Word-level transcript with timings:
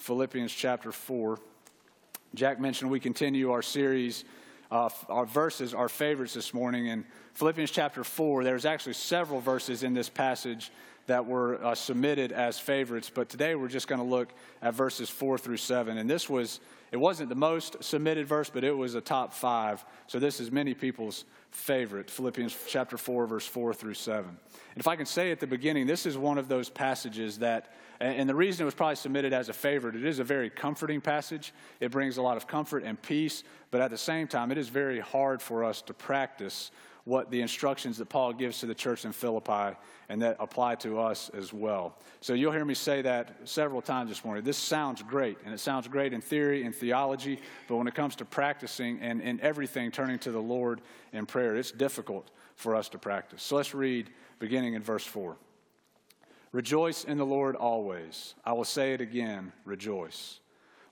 Philippians 0.00 0.52
chapter 0.52 0.92
4. 0.92 1.38
Jack 2.34 2.58
mentioned 2.58 2.90
we 2.90 3.00
continue 3.00 3.50
our 3.52 3.60
series, 3.60 4.24
uh, 4.70 4.88
our 5.10 5.26
verses, 5.26 5.74
our 5.74 5.90
favorites 5.90 6.32
this 6.32 6.54
morning. 6.54 6.86
In 6.86 7.04
Philippians 7.34 7.70
chapter 7.70 8.04
4, 8.04 8.44
there's 8.44 8.64
actually 8.64 8.94
several 8.94 9.40
verses 9.40 9.82
in 9.82 9.94
this 9.94 10.08
passage 10.08 10.70
that 11.06 11.26
were 11.26 11.62
uh, 11.64 11.74
submitted 11.74 12.30
as 12.30 12.58
favorites, 12.58 13.10
but 13.12 13.28
today 13.28 13.54
we're 13.54 13.68
just 13.68 13.88
going 13.88 14.00
to 14.00 14.06
look 14.06 14.32
at 14.62 14.74
verses 14.74 15.10
4 15.10 15.38
through 15.38 15.56
7. 15.56 15.98
And 15.98 16.08
this 16.08 16.28
was, 16.28 16.60
it 16.92 16.98
wasn't 16.98 17.28
the 17.28 17.34
most 17.34 17.82
submitted 17.82 18.26
verse, 18.26 18.50
but 18.50 18.62
it 18.62 18.76
was 18.76 18.94
a 18.94 19.00
top 19.00 19.32
five. 19.32 19.84
So 20.06 20.18
this 20.18 20.38
is 20.38 20.52
many 20.52 20.74
people's 20.74 21.24
favorite, 21.50 22.10
Philippians 22.10 22.56
chapter 22.68 22.96
4, 22.96 23.26
verse 23.26 23.46
4 23.46 23.74
through 23.74 23.94
7. 23.94 24.24
And 24.24 24.38
if 24.76 24.86
I 24.86 24.94
can 24.94 25.06
say 25.06 25.32
at 25.32 25.40
the 25.40 25.48
beginning, 25.48 25.86
this 25.86 26.06
is 26.06 26.16
one 26.16 26.38
of 26.38 26.48
those 26.48 26.68
passages 26.68 27.38
that 27.38 27.72
and 28.00 28.26
the 28.26 28.34
reason 28.34 28.62
it 28.62 28.64
was 28.64 28.74
probably 28.74 28.96
submitted 28.96 29.34
as 29.34 29.50
a 29.50 29.52
favorite, 29.52 29.94
it 29.94 30.06
is 30.06 30.20
a 30.20 30.24
very 30.24 30.48
comforting 30.48 31.02
passage. 31.02 31.52
It 31.80 31.90
brings 31.90 32.16
a 32.16 32.22
lot 32.22 32.38
of 32.38 32.46
comfort 32.46 32.82
and 32.82 33.00
peace, 33.00 33.44
but 33.70 33.82
at 33.82 33.90
the 33.90 33.98
same 33.98 34.26
time, 34.26 34.50
it 34.50 34.56
is 34.56 34.70
very 34.70 35.00
hard 35.00 35.42
for 35.42 35.64
us 35.64 35.82
to 35.82 35.92
practice 35.92 36.70
what 37.04 37.30
the 37.30 37.40
instructions 37.40 37.98
that 37.98 38.08
Paul 38.08 38.32
gives 38.32 38.60
to 38.60 38.66
the 38.66 38.74
church 38.74 39.04
in 39.04 39.12
Philippi 39.12 39.76
and 40.08 40.22
that 40.22 40.36
apply 40.38 40.74
to 40.76 40.98
us 40.98 41.30
as 41.30 41.52
well. 41.52 41.96
So 42.20 42.34
you'll 42.34 42.52
hear 42.52 42.64
me 42.64 42.74
say 42.74 43.02
that 43.02 43.48
several 43.48 43.80
times 43.80 44.10
this 44.10 44.24
morning. 44.24 44.44
This 44.44 44.58
sounds 44.58 45.02
great, 45.02 45.38
and 45.44 45.54
it 45.54 45.60
sounds 45.60 45.88
great 45.88 46.12
in 46.12 46.20
theory 46.20 46.64
and 46.64 46.74
theology, 46.74 47.38
but 47.68 47.76
when 47.76 47.86
it 47.86 47.94
comes 47.94 48.16
to 48.16 48.24
practicing 48.24 49.00
and 49.00 49.22
in 49.22 49.40
everything, 49.40 49.90
turning 49.90 50.18
to 50.20 50.30
the 50.30 50.40
Lord 50.40 50.80
in 51.12 51.26
prayer, 51.26 51.56
it's 51.56 51.70
difficult 51.70 52.30
for 52.56 52.74
us 52.76 52.88
to 52.90 52.98
practice. 52.98 53.42
So 53.42 53.56
let's 53.56 53.74
read 53.74 54.10
beginning 54.38 54.74
in 54.74 54.82
verse 54.82 55.04
4. 55.04 55.36
Rejoice 56.52 57.04
in 57.04 57.16
the 57.16 57.26
Lord 57.26 57.54
always. 57.54 58.34
I 58.44 58.52
will 58.52 58.64
say 58.64 58.92
it 58.92 59.00
again, 59.00 59.52
rejoice. 59.64 60.40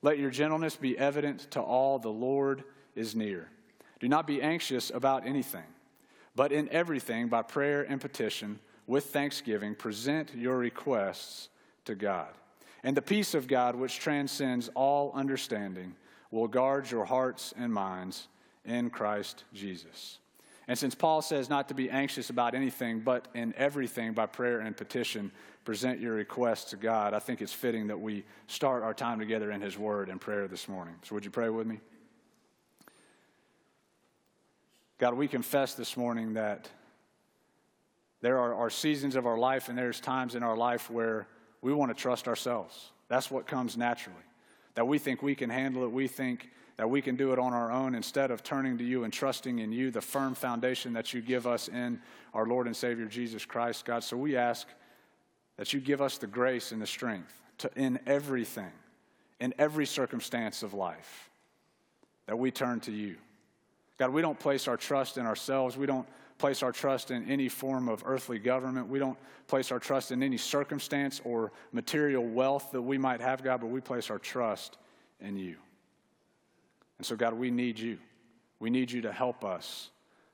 Let 0.03 0.19
your 0.19 0.31
gentleness 0.31 0.77
be 0.77 0.97
evident 0.97 1.51
to 1.51 1.61
all, 1.61 1.99
the 1.99 2.09
Lord 2.09 2.63
is 2.95 3.17
near. 3.17 3.49
Do 3.99 4.09
not 4.09 4.27
be 4.27 4.41
anxious 4.41 4.91
about 4.95 5.27
anything, 5.27 5.65
but 6.39 6.53
in 6.53 6.69
everything, 6.69 7.27
by 7.27 7.43
prayer 7.43 7.83
and 7.83 8.01
petition, 8.01 8.61
with 8.87 9.07
thanksgiving, 9.07 9.75
present 9.75 10.33
your 10.37 10.57
requests 10.57 11.49
to 11.85 11.97
God. 11.97 12.29
And 12.85 12.97
the 12.97 13.03
peace 13.03 13.35
of 13.35 13.49
God, 13.49 13.75
which 13.75 13.99
transcends 13.99 14.71
all 14.77 15.11
understanding, 15.17 15.97
will 16.31 16.47
guard 16.47 16.89
your 16.89 17.05
hearts 17.05 17.53
and 17.59 17.73
minds 17.73 18.29
in 18.65 18.89
Christ 18.89 19.43
Jesus. 19.53 20.19
And 20.69 20.79
since 20.79 20.95
Paul 20.95 21.23
says 21.23 21.51
not 21.51 21.67
to 21.71 21.75
be 21.75 21.91
anxious 21.91 22.31
about 22.31 22.55
anything, 22.55 23.01
but 23.01 23.27
in 23.35 23.53
everything 23.57 24.13
by 24.13 24.27
prayer 24.27 24.61
and 24.61 24.77
petition, 24.77 25.33
present 25.65 25.99
your 25.99 26.15
requests 26.15 26.71
to 26.71 26.77
God, 26.77 27.15
I 27.15 27.19
think 27.19 27.43
it's 27.43 27.53
fitting 27.53 27.89
that 27.89 27.99
we 27.99 28.23
start 28.47 28.85
our 28.85 28.95
time 28.95 29.19
together 29.19 29.51
in 29.51 29.61
His 29.61 29.77
Word 29.77 30.09
and 30.09 30.21
prayer 30.21 30.47
this 30.47 30.69
morning. 30.69 30.95
So, 31.03 31.17
would 31.17 31.25
you 31.25 31.33
pray 31.33 31.49
with 31.49 31.67
me? 31.67 31.81
God, 34.99 35.15
we 35.15 35.29
confess 35.29 35.75
this 35.75 35.97
morning 35.97 36.35
that 36.35 36.69
there 38.21 38.39
are, 38.39 38.55
are 38.55 38.71
seasons 38.71 39.15
of 39.15 39.27
our 39.27 39.39
life 39.39 39.69
and 39.69 39.79
there's 39.79 40.01
times 40.01 40.35
in 40.35 40.43
our 40.43 40.57
life 40.57 40.91
where 40.91 41.29
we 41.63 41.73
want 41.73 41.97
to 41.97 42.01
trust 42.01 42.27
ourselves. 42.27 42.91
That's 43.07 43.31
what 43.31 43.47
comes 43.47 43.77
naturally. 43.77 44.17
That 44.75 44.87
we 44.87 44.99
think 44.99 45.23
we 45.23 45.37
can 45.37 45.51
handle 45.51 45.85
it. 45.85 45.93
We 45.93 46.09
think 46.09 46.51
that 46.77 46.91
we 46.91 47.01
can 47.01 47.15
do 47.15 47.33
it 47.33 47.39
on 47.39 47.53
our 47.53 47.71
own 47.71 47.95
instead 47.95 48.33
of 48.33 48.43
turning 48.43 48.79
to 48.79 48.85
you 48.85 49.05
and 49.05 49.13
trusting 49.13 49.61
in 49.61 49.73
you, 49.73 49.91
the 49.91 50.01
firm 50.01 50.35
foundation 50.35 50.93
that 50.93 51.15
you 51.15 51.21
give 51.21 51.47
us 51.47 51.69
in 51.69 52.01
our 52.35 52.47
Lord 52.47 52.67
and 52.67 52.77
Savior 52.77 53.07
Jesus 53.07 53.45
Christ, 53.45 53.85
God. 53.85 54.03
So 54.03 54.17
we 54.17 54.37
ask 54.37 54.67
that 55.57 55.73
you 55.73 55.81
give 55.81 56.01
us 56.01 56.19
the 56.19 56.27
grace 56.27 56.71
and 56.73 56.83
the 56.83 56.87
strength 56.87 57.35
to, 57.59 57.71
in 57.77 57.99
everything, 58.07 58.71
in 59.41 59.55
every 59.59 59.87
circumstance 59.87 60.63
of 60.63 60.75
life, 60.75 61.31
that 62.27 62.39
we 62.39 62.51
turn 62.51 62.81
to 62.81 62.93
you. 62.93 63.17
God, 63.99 64.11
we 64.11 64.23
don't 64.23 64.39
place 64.39 64.69
our 64.69 64.77
trust 64.77 65.19
in 65.19 65.27
ourselves. 65.27 65.77
We 65.77 65.87
don't 65.87 66.07
place 66.39 66.63
our 66.63 66.73
trust 66.73 67.11
in 67.11 67.29
any 67.29 67.49
form 67.49 67.89
of 67.89 68.03
earthly 68.07 68.39
government. 68.39 68.89
We 68.89 69.01
don't 69.01 69.19
place 69.49 69.73
our 69.73 69.81
trust 69.81 70.13
in 70.13 70.23
any 70.23 70.37
circumstance 70.37 71.21
or 71.25 71.53
material 71.73 72.25
wealth 72.25 72.71
that 72.73 72.83
we 72.83 72.97
might 72.97 73.21
have, 73.21 73.43
God, 73.43 73.61
but 73.61 73.67
we 73.67 73.81
place 73.81 74.09
our 74.09 74.19
trust 74.19 74.79
in 75.21 75.37
you. 75.37 75.57
And 76.99 77.07
so, 77.07 77.17
God, 77.17 77.35
we 77.35 77.51
need 77.51 77.79
you. 77.79 77.99
We 78.61 78.71
need 78.71 78.91
you 78.91 79.03
to 79.03 79.13
help 79.13 79.45
us 79.45 79.91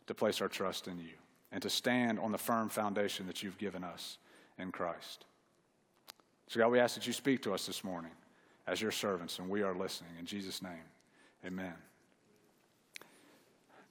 to 0.07 0.15
place 0.15 0.41
our 0.41 0.49
trust 0.49 0.87
in 0.87 0.99
you 0.99 1.15
and 1.53 1.63
to 1.63 1.71
stand 1.71 2.19
on 2.19 2.33
the 2.33 2.39
firm 2.39 2.69
foundation 2.69 3.27
that 3.27 3.43
you've 3.43 3.59
given 3.59 3.83
us 3.83 4.19
in 4.59 4.73
Christ. 4.73 5.25
So, 6.49 6.61
God, 6.61 6.69
we 6.69 6.81
ask 6.81 6.95
that 6.97 7.07
you 7.07 7.13
speak 7.15 7.43
to 7.43 7.55
us 7.55 7.67
this 7.67 7.83
morning 7.83 8.11
as 8.67 8.81
your 8.81 8.91
servants, 8.91 9.39
and 9.39 9.49
we 9.49 9.63
are 9.63 9.75
listening. 9.75 10.11
In 10.19 10.27
Jesus' 10.27 10.63
name, 10.63 10.85
amen. 11.47 11.75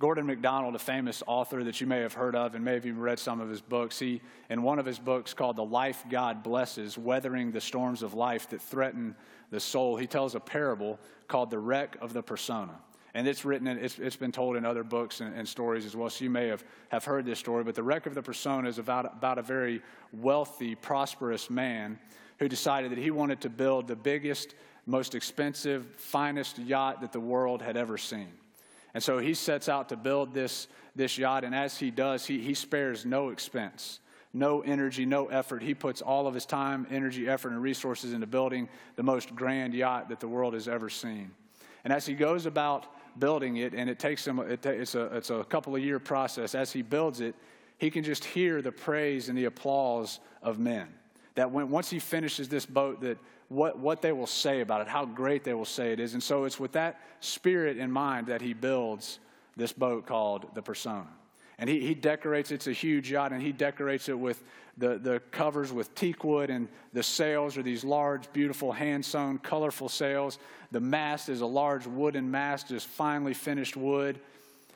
Gordon 0.03 0.25
MacDonald, 0.25 0.75
a 0.75 0.79
famous 0.79 1.23
author 1.27 1.63
that 1.63 1.79
you 1.79 1.87
may 1.87 2.01
have 2.01 2.11
heard 2.11 2.35
of 2.35 2.55
and 2.55 2.65
may 2.65 2.73
have 2.73 2.85
even 2.85 2.99
read 2.99 3.19
some 3.19 3.39
of 3.39 3.47
his 3.47 3.61
books, 3.61 3.97
he, 3.97 4.19
in 4.49 4.61
one 4.61 4.77
of 4.77 4.85
his 4.85 4.99
books 4.99 5.33
called 5.33 5.55
The 5.55 5.63
Life 5.63 6.03
God 6.09 6.43
Blesses, 6.43 6.97
Weathering 6.97 7.53
the 7.53 7.61
Storms 7.61 8.03
of 8.03 8.13
Life 8.13 8.49
That 8.49 8.61
Threaten 8.61 9.15
the 9.49 9.61
Soul, 9.61 9.95
he 9.95 10.05
tells 10.05 10.35
a 10.35 10.41
parable 10.41 10.99
called 11.29 11.51
The 11.51 11.57
Wreck 11.57 11.95
of 12.01 12.11
the 12.11 12.21
Persona. 12.21 12.73
And 13.13 13.25
it's 13.29 13.45
written, 13.45 13.65
in, 13.65 13.77
it's, 13.77 13.97
it's 13.97 14.17
been 14.17 14.33
told 14.33 14.57
in 14.57 14.65
other 14.65 14.83
books 14.83 15.21
and, 15.21 15.33
and, 15.37 15.47
stories 15.47 15.85
as 15.85 15.95
well. 15.95 16.09
So 16.09 16.25
you 16.25 16.29
may 16.29 16.49
have, 16.49 16.65
have 16.89 17.05
heard 17.05 17.23
this 17.23 17.39
story. 17.39 17.63
But 17.63 17.75
the 17.75 17.83
wreck 17.83 18.05
of 18.05 18.13
the 18.13 18.21
persona 18.21 18.67
is 18.67 18.79
about, 18.79 19.05
about 19.05 19.37
a 19.37 19.41
very 19.41 19.81
wealthy, 20.11 20.75
prosperous 20.75 21.49
man 21.49 21.97
who 22.39 22.49
decided 22.49 22.91
that 22.91 22.97
he 22.97 23.09
wanted 23.09 23.39
to 23.39 23.49
build 23.49 23.87
the 23.87 23.95
biggest, 23.95 24.53
most 24.85 25.15
expensive, 25.15 25.85
finest 25.95 26.59
yacht 26.59 26.99
that 26.99 27.13
the 27.13 27.21
world 27.21 27.61
had 27.61 27.77
ever 27.77 27.97
seen. 27.97 28.33
And 28.93 29.01
so 29.03 29.17
he 29.17 29.33
sets 29.33 29.69
out 29.69 29.89
to 29.89 29.95
build 29.95 30.33
this, 30.33 30.67
this 30.95 31.17
yacht, 31.17 31.43
and 31.43 31.55
as 31.55 31.77
he 31.77 31.89
does, 31.91 32.25
he, 32.25 32.39
he 32.39 32.53
spares 32.53 33.05
no 33.05 33.29
expense, 33.29 33.99
no 34.33 34.61
energy, 34.61 35.05
no 35.05 35.27
effort. 35.27 35.63
He 35.63 35.73
puts 35.73 36.01
all 36.01 36.27
of 36.27 36.33
his 36.33 36.45
time, 36.45 36.85
energy, 36.91 37.27
effort, 37.27 37.51
and 37.51 37.61
resources 37.61 38.13
into 38.13 38.27
building 38.27 38.69
the 38.95 39.03
most 39.03 39.35
grand 39.35 39.73
yacht 39.73 40.09
that 40.09 40.19
the 40.19 40.27
world 40.27 40.53
has 40.53 40.67
ever 40.67 40.89
seen. 40.89 41.31
And 41.83 41.91
as 41.91 42.05
he 42.05 42.13
goes 42.13 42.45
about 42.45 42.85
building 43.19 43.57
it, 43.57 43.73
and 43.73 43.89
it 43.89 43.99
takes 43.99 44.25
him, 44.25 44.39
it, 44.39 44.65
it's, 44.65 44.95
a, 44.95 45.05
it's 45.17 45.29
a 45.29 45.43
couple 45.43 45.75
of 45.75 45.83
year 45.83 45.99
process, 45.99 46.55
as 46.55 46.71
he 46.71 46.81
builds 46.81 47.19
it, 47.19 47.35
he 47.77 47.89
can 47.89 48.03
just 48.03 48.23
hear 48.23 48.61
the 48.61 48.71
praise 48.71 49.27
and 49.27 49.37
the 49.37 49.45
applause 49.45 50.19
of 50.41 50.59
men. 50.59 50.87
That 51.35 51.51
when, 51.51 51.69
once 51.69 51.89
he 51.89 51.99
finishes 51.99 52.47
this 52.47 52.65
boat, 52.65 53.01
that 53.01 53.17
what, 53.53 53.77
what 53.77 54.01
they 54.01 54.11
will 54.11 54.27
say 54.27 54.61
about 54.61 54.81
it, 54.81 54.87
how 54.87 55.05
great 55.05 55.43
they 55.43 55.53
will 55.53 55.65
say 55.65 55.91
it 55.91 55.99
is. 55.99 56.13
And 56.13 56.23
so 56.23 56.45
it's 56.45 56.59
with 56.59 56.73
that 56.73 56.99
spirit 57.19 57.77
in 57.77 57.91
mind 57.91 58.27
that 58.27 58.41
he 58.41 58.53
builds 58.53 59.19
this 59.55 59.71
boat 59.71 60.05
called 60.05 60.47
the 60.55 60.61
Persona. 60.61 61.07
And 61.59 61.69
he, 61.69 61.79
he 61.79 61.93
decorates, 61.93 62.51
it's 62.51 62.67
a 62.67 62.73
huge 62.73 63.11
yacht, 63.11 63.31
and 63.31 63.41
he 63.41 63.51
decorates 63.51 64.09
it 64.09 64.17
with 64.17 64.43
the, 64.77 64.97
the 64.97 65.21
covers 65.29 65.71
with 65.71 65.93
teak 65.93 66.23
wood, 66.23 66.49
and 66.49 66.67
the 66.93 67.03
sails 67.03 67.57
are 67.57 67.63
these 67.63 67.83
large, 67.83 68.31
beautiful, 68.33 68.71
hand 68.71 69.05
sewn, 69.05 69.37
colorful 69.37 69.87
sails. 69.87 70.39
The 70.71 70.79
mast 70.79 71.29
is 71.29 71.41
a 71.41 71.45
large 71.45 71.85
wooden 71.85 72.29
mast, 72.31 72.69
just 72.69 72.87
finely 72.87 73.35
finished 73.35 73.77
wood. 73.77 74.19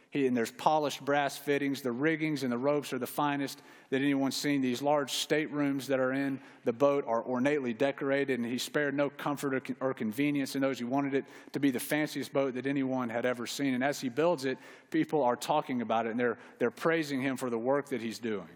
He, 0.09 0.25
and 0.25 0.37
there's 0.37 0.51
polished 0.51 1.03
brass 1.03 1.37
fittings. 1.37 1.81
The 1.81 1.91
riggings 1.91 2.43
and 2.43 2.51
the 2.51 2.57
ropes 2.57 2.93
are 2.93 2.97
the 2.97 3.05
finest 3.05 3.61
that 3.89 4.01
anyone's 4.01 4.37
seen. 4.37 4.61
These 4.61 4.81
large 4.81 5.11
staterooms 5.11 5.87
that 5.87 5.99
are 5.99 6.13
in 6.13 6.39
the 6.63 6.71
boat 6.71 7.03
are 7.07 7.21
ornately 7.21 7.73
decorated, 7.73 8.39
and 8.39 8.47
he 8.47 8.57
spared 8.57 8.95
no 8.95 9.09
comfort 9.09 9.53
or, 9.53 9.89
or 9.89 9.93
convenience 9.93 10.55
in 10.55 10.61
those. 10.61 10.79
He 10.79 10.85
wanted 10.85 11.13
it 11.13 11.25
to 11.51 11.59
be 11.59 11.71
the 11.71 11.79
fanciest 11.79 12.31
boat 12.31 12.53
that 12.53 12.65
anyone 12.65 13.09
had 13.09 13.25
ever 13.25 13.45
seen. 13.45 13.73
And 13.73 13.83
as 13.83 13.99
he 13.99 14.07
builds 14.07 14.45
it, 14.45 14.57
people 14.91 15.23
are 15.23 15.35
talking 15.35 15.81
about 15.81 16.05
it, 16.05 16.11
and 16.11 16.19
they're, 16.19 16.37
they're 16.57 16.71
praising 16.71 17.21
him 17.21 17.35
for 17.35 17.49
the 17.49 17.59
work 17.59 17.89
that 17.89 18.01
he's 18.01 18.19
doing. 18.19 18.47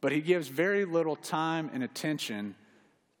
But 0.00 0.12
he 0.12 0.22
gives 0.22 0.48
very 0.48 0.86
little 0.86 1.16
time 1.16 1.70
and 1.74 1.82
attention 1.82 2.54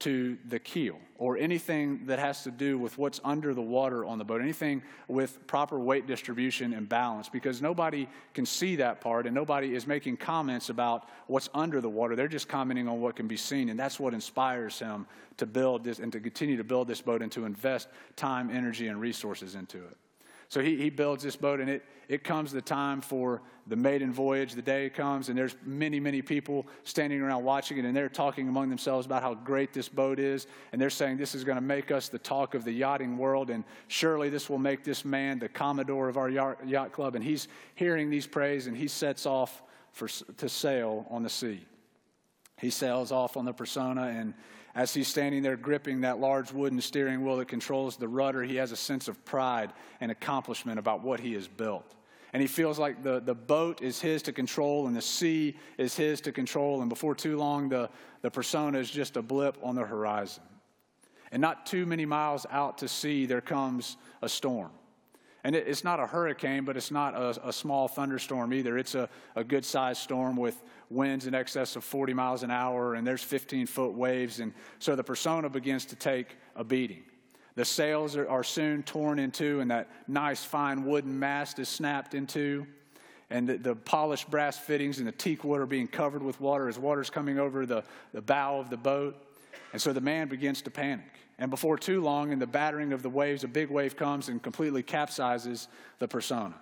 to 0.00 0.38
the 0.48 0.58
keel 0.58 0.98
or 1.18 1.36
anything 1.36 2.06
that 2.06 2.18
has 2.18 2.42
to 2.42 2.50
do 2.50 2.78
with 2.78 2.96
what's 2.96 3.20
under 3.22 3.52
the 3.54 3.62
water 3.62 4.04
on 4.04 4.18
the 4.18 4.24
boat, 4.24 4.40
anything 4.40 4.82
with 5.06 5.46
proper 5.46 5.78
weight 5.78 6.06
distribution 6.06 6.72
and 6.72 6.88
balance, 6.88 7.28
because 7.28 7.60
nobody 7.60 8.08
can 8.32 8.46
see 8.46 8.76
that 8.76 9.00
part 9.00 9.26
and 9.26 9.34
nobody 9.34 9.74
is 9.74 9.86
making 9.86 10.16
comments 10.16 10.70
about 10.70 11.08
what's 11.26 11.50
under 11.54 11.80
the 11.80 11.88
water. 11.88 12.16
They're 12.16 12.28
just 12.28 12.48
commenting 12.48 12.88
on 12.88 13.00
what 13.00 13.16
can 13.16 13.28
be 13.28 13.36
seen, 13.36 13.68
and 13.68 13.78
that's 13.78 14.00
what 14.00 14.14
inspires 14.14 14.78
him 14.78 15.06
to 15.36 15.46
build 15.46 15.84
this 15.84 15.98
and 15.98 16.10
to 16.12 16.20
continue 16.20 16.56
to 16.56 16.64
build 16.64 16.88
this 16.88 17.02
boat 17.02 17.20
and 17.20 17.30
to 17.32 17.44
invest 17.44 17.88
time, 18.16 18.50
energy, 18.50 18.88
and 18.88 19.00
resources 19.00 19.54
into 19.54 19.78
it. 19.78 19.96
So 20.50 20.60
he, 20.60 20.76
he 20.76 20.90
builds 20.90 21.22
this 21.22 21.36
boat, 21.36 21.60
and 21.60 21.70
it, 21.70 21.84
it 22.08 22.24
comes 22.24 22.50
the 22.50 22.60
time 22.60 23.00
for 23.00 23.40
the 23.68 23.76
maiden 23.76 24.12
voyage. 24.12 24.54
The 24.54 24.62
day 24.62 24.90
comes, 24.90 25.28
and 25.28 25.38
there's 25.38 25.54
many, 25.64 26.00
many 26.00 26.22
people 26.22 26.66
standing 26.82 27.20
around 27.20 27.44
watching 27.44 27.78
it, 27.78 27.84
and 27.84 27.96
they're 27.96 28.08
talking 28.08 28.48
among 28.48 28.68
themselves 28.68 29.06
about 29.06 29.22
how 29.22 29.34
great 29.34 29.72
this 29.72 29.88
boat 29.88 30.18
is. 30.18 30.48
And 30.72 30.82
they're 30.82 30.90
saying, 30.90 31.18
This 31.18 31.36
is 31.36 31.44
going 31.44 31.54
to 31.54 31.62
make 31.62 31.92
us 31.92 32.08
the 32.08 32.18
talk 32.18 32.56
of 32.56 32.64
the 32.64 32.72
yachting 32.72 33.16
world, 33.16 33.48
and 33.48 33.62
surely 33.86 34.28
this 34.28 34.50
will 34.50 34.58
make 34.58 34.82
this 34.82 35.04
man 35.04 35.38
the 35.38 35.48
commodore 35.48 36.08
of 36.08 36.16
our 36.16 36.28
yacht 36.28 36.90
club. 36.90 37.14
And 37.14 37.22
he's 37.22 37.46
hearing 37.76 38.10
these 38.10 38.26
praise, 38.26 38.66
and 38.66 38.76
he 38.76 38.88
sets 38.88 39.26
off 39.26 39.62
for, 39.92 40.08
to 40.08 40.48
sail 40.48 41.06
on 41.10 41.22
the 41.22 41.30
sea. 41.30 41.64
He 42.58 42.70
sails 42.70 43.12
off 43.12 43.36
on 43.36 43.44
the 43.44 43.52
persona, 43.52 44.08
and 44.08 44.34
as 44.74 44.94
he's 44.94 45.08
standing 45.08 45.42
there 45.42 45.56
gripping 45.56 46.02
that 46.02 46.20
large 46.20 46.52
wooden 46.52 46.80
steering 46.80 47.24
wheel 47.24 47.36
that 47.36 47.48
controls 47.48 47.96
the 47.96 48.08
rudder, 48.08 48.42
he 48.42 48.56
has 48.56 48.72
a 48.72 48.76
sense 48.76 49.08
of 49.08 49.24
pride 49.24 49.72
and 50.00 50.10
accomplishment 50.10 50.78
about 50.78 51.02
what 51.02 51.20
he 51.20 51.34
has 51.34 51.48
built. 51.48 51.94
And 52.32 52.40
he 52.40 52.46
feels 52.46 52.78
like 52.78 53.02
the, 53.02 53.20
the 53.20 53.34
boat 53.34 53.82
is 53.82 54.00
his 54.00 54.22
to 54.22 54.32
control 54.32 54.86
and 54.86 54.94
the 54.94 55.02
sea 55.02 55.56
is 55.78 55.96
his 55.96 56.20
to 56.22 56.32
control. 56.32 56.80
And 56.80 56.88
before 56.88 57.14
too 57.14 57.36
long, 57.36 57.68
the, 57.68 57.90
the 58.22 58.30
persona 58.30 58.78
is 58.78 58.88
just 58.88 59.16
a 59.16 59.22
blip 59.22 59.58
on 59.62 59.74
the 59.74 59.84
horizon. 59.84 60.44
And 61.32 61.40
not 61.40 61.66
too 61.66 61.86
many 61.86 62.06
miles 62.06 62.46
out 62.50 62.78
to 62.78 62.88
sea, 62.88 63.26
there 63.26 63.40
comes 63.40 63.96
a 64.22 64.28
storm. 64.28 64.70
And 65.44 65.56
it, 65.56 65.66
it's 65.66 65.84
not 65.84 66.00
a 66.00 66.06
hurricane, 66.06 66.64
but 66.64 66.76
it's 66.76 66.90
not 66.90 67.14
a, 67.14 67.48
a 67.48 67.52
small 67.52 67.88
thunderstorm 67.88 68.52
either. 68.52 68.76
It's 68.78 68.94
a, 68.94 69.08
a 69.36 69.44
good 69.44 69.64
sized 69.64 70.02
storm 70.02 70.36
with 70.36 70.62
winds 70.90 71.26
in 71.26 71.34
excess 71.34 71.76
of 71.76 71.84
40 71.84 72.12
miles 72.14 72.42
an 72.42 72.50
hour, 72.50 72.94
and 72.94 73.06
there's 73.06 73.22
15 73.22 73.66
foot 73.66 73.92
waves. 73.92 74.40
And 74.40 74.52
so 74.78 74.96
the 74.96 75.04
persona 75.04 75.48
begins 75.48 75.84
to 75.86 75.96
take 75.96 76.36
a 76.56 76.64
beating. 76.64 77.04
The 77.54 77.64
sails 77.64 78.16
are, 78.16 78.28
are 78.28 78.44
soon 78.44 78.82
torn 78.82 79.18
in 79.18 79.30
two, 79.30 79.60
and 79.60 79.70
that 79.70 79.88
nice, 80.08 80.44
fine 80.44 80.84
wooden 80.84 81.18
mast 81.18 81.58
is 81.58 81.68
snapped 81.68 82.14
in 82.14 82.26
two. 82.26 82.66
And 83.28 83.48
the, 83.48 83.58
the, 83.58 83.76
polished 83.76 84.28
brass 84.28 84.58
fittings 84.58 84.98
and 84.98 85.06
the 85.06 85.12
teak 85.12 85.44
wood 85.44 85.60
are 85.60 85.66
being 85.66 85.86
covered 85.86 86.22
with 86.22 86.40
water 86.40 86.68
as 86.68 86.78
water's 86.78 87.10
coming 87.10 87.38
over 87.38 87.64
the, 87.64 87.84
the 88.12 88.20
bow 88.20 88.58
of 88.58 88.70
the 88.70 88.76
boat. 88.76 89.16
And 89.72 89.80
so 89.80 89.92
the 89.92 90.00
man 90.00 90.28
begins 90.28 90.62
to 90.62 90.70
panic. 90.70 91.06
And 91.40 91.50
before 91.50 91.78
too 91.78 92.02
long, 92.02 92.32
in 92.32 92.38
the 92.38 92.46
battering 92.46 92.92
of 92.92 93.02
the 93.02 93.08
waves, 93.08 93.44
a 93.44 93.48
big 93.48 93.70
wave 93.70 93.96
comes 93.96 94.28
and 94.28 94.42
completely 94.42 94.82
capsizes 94.82 95.68
the 95.98 96.06
persona. 96.06 96.54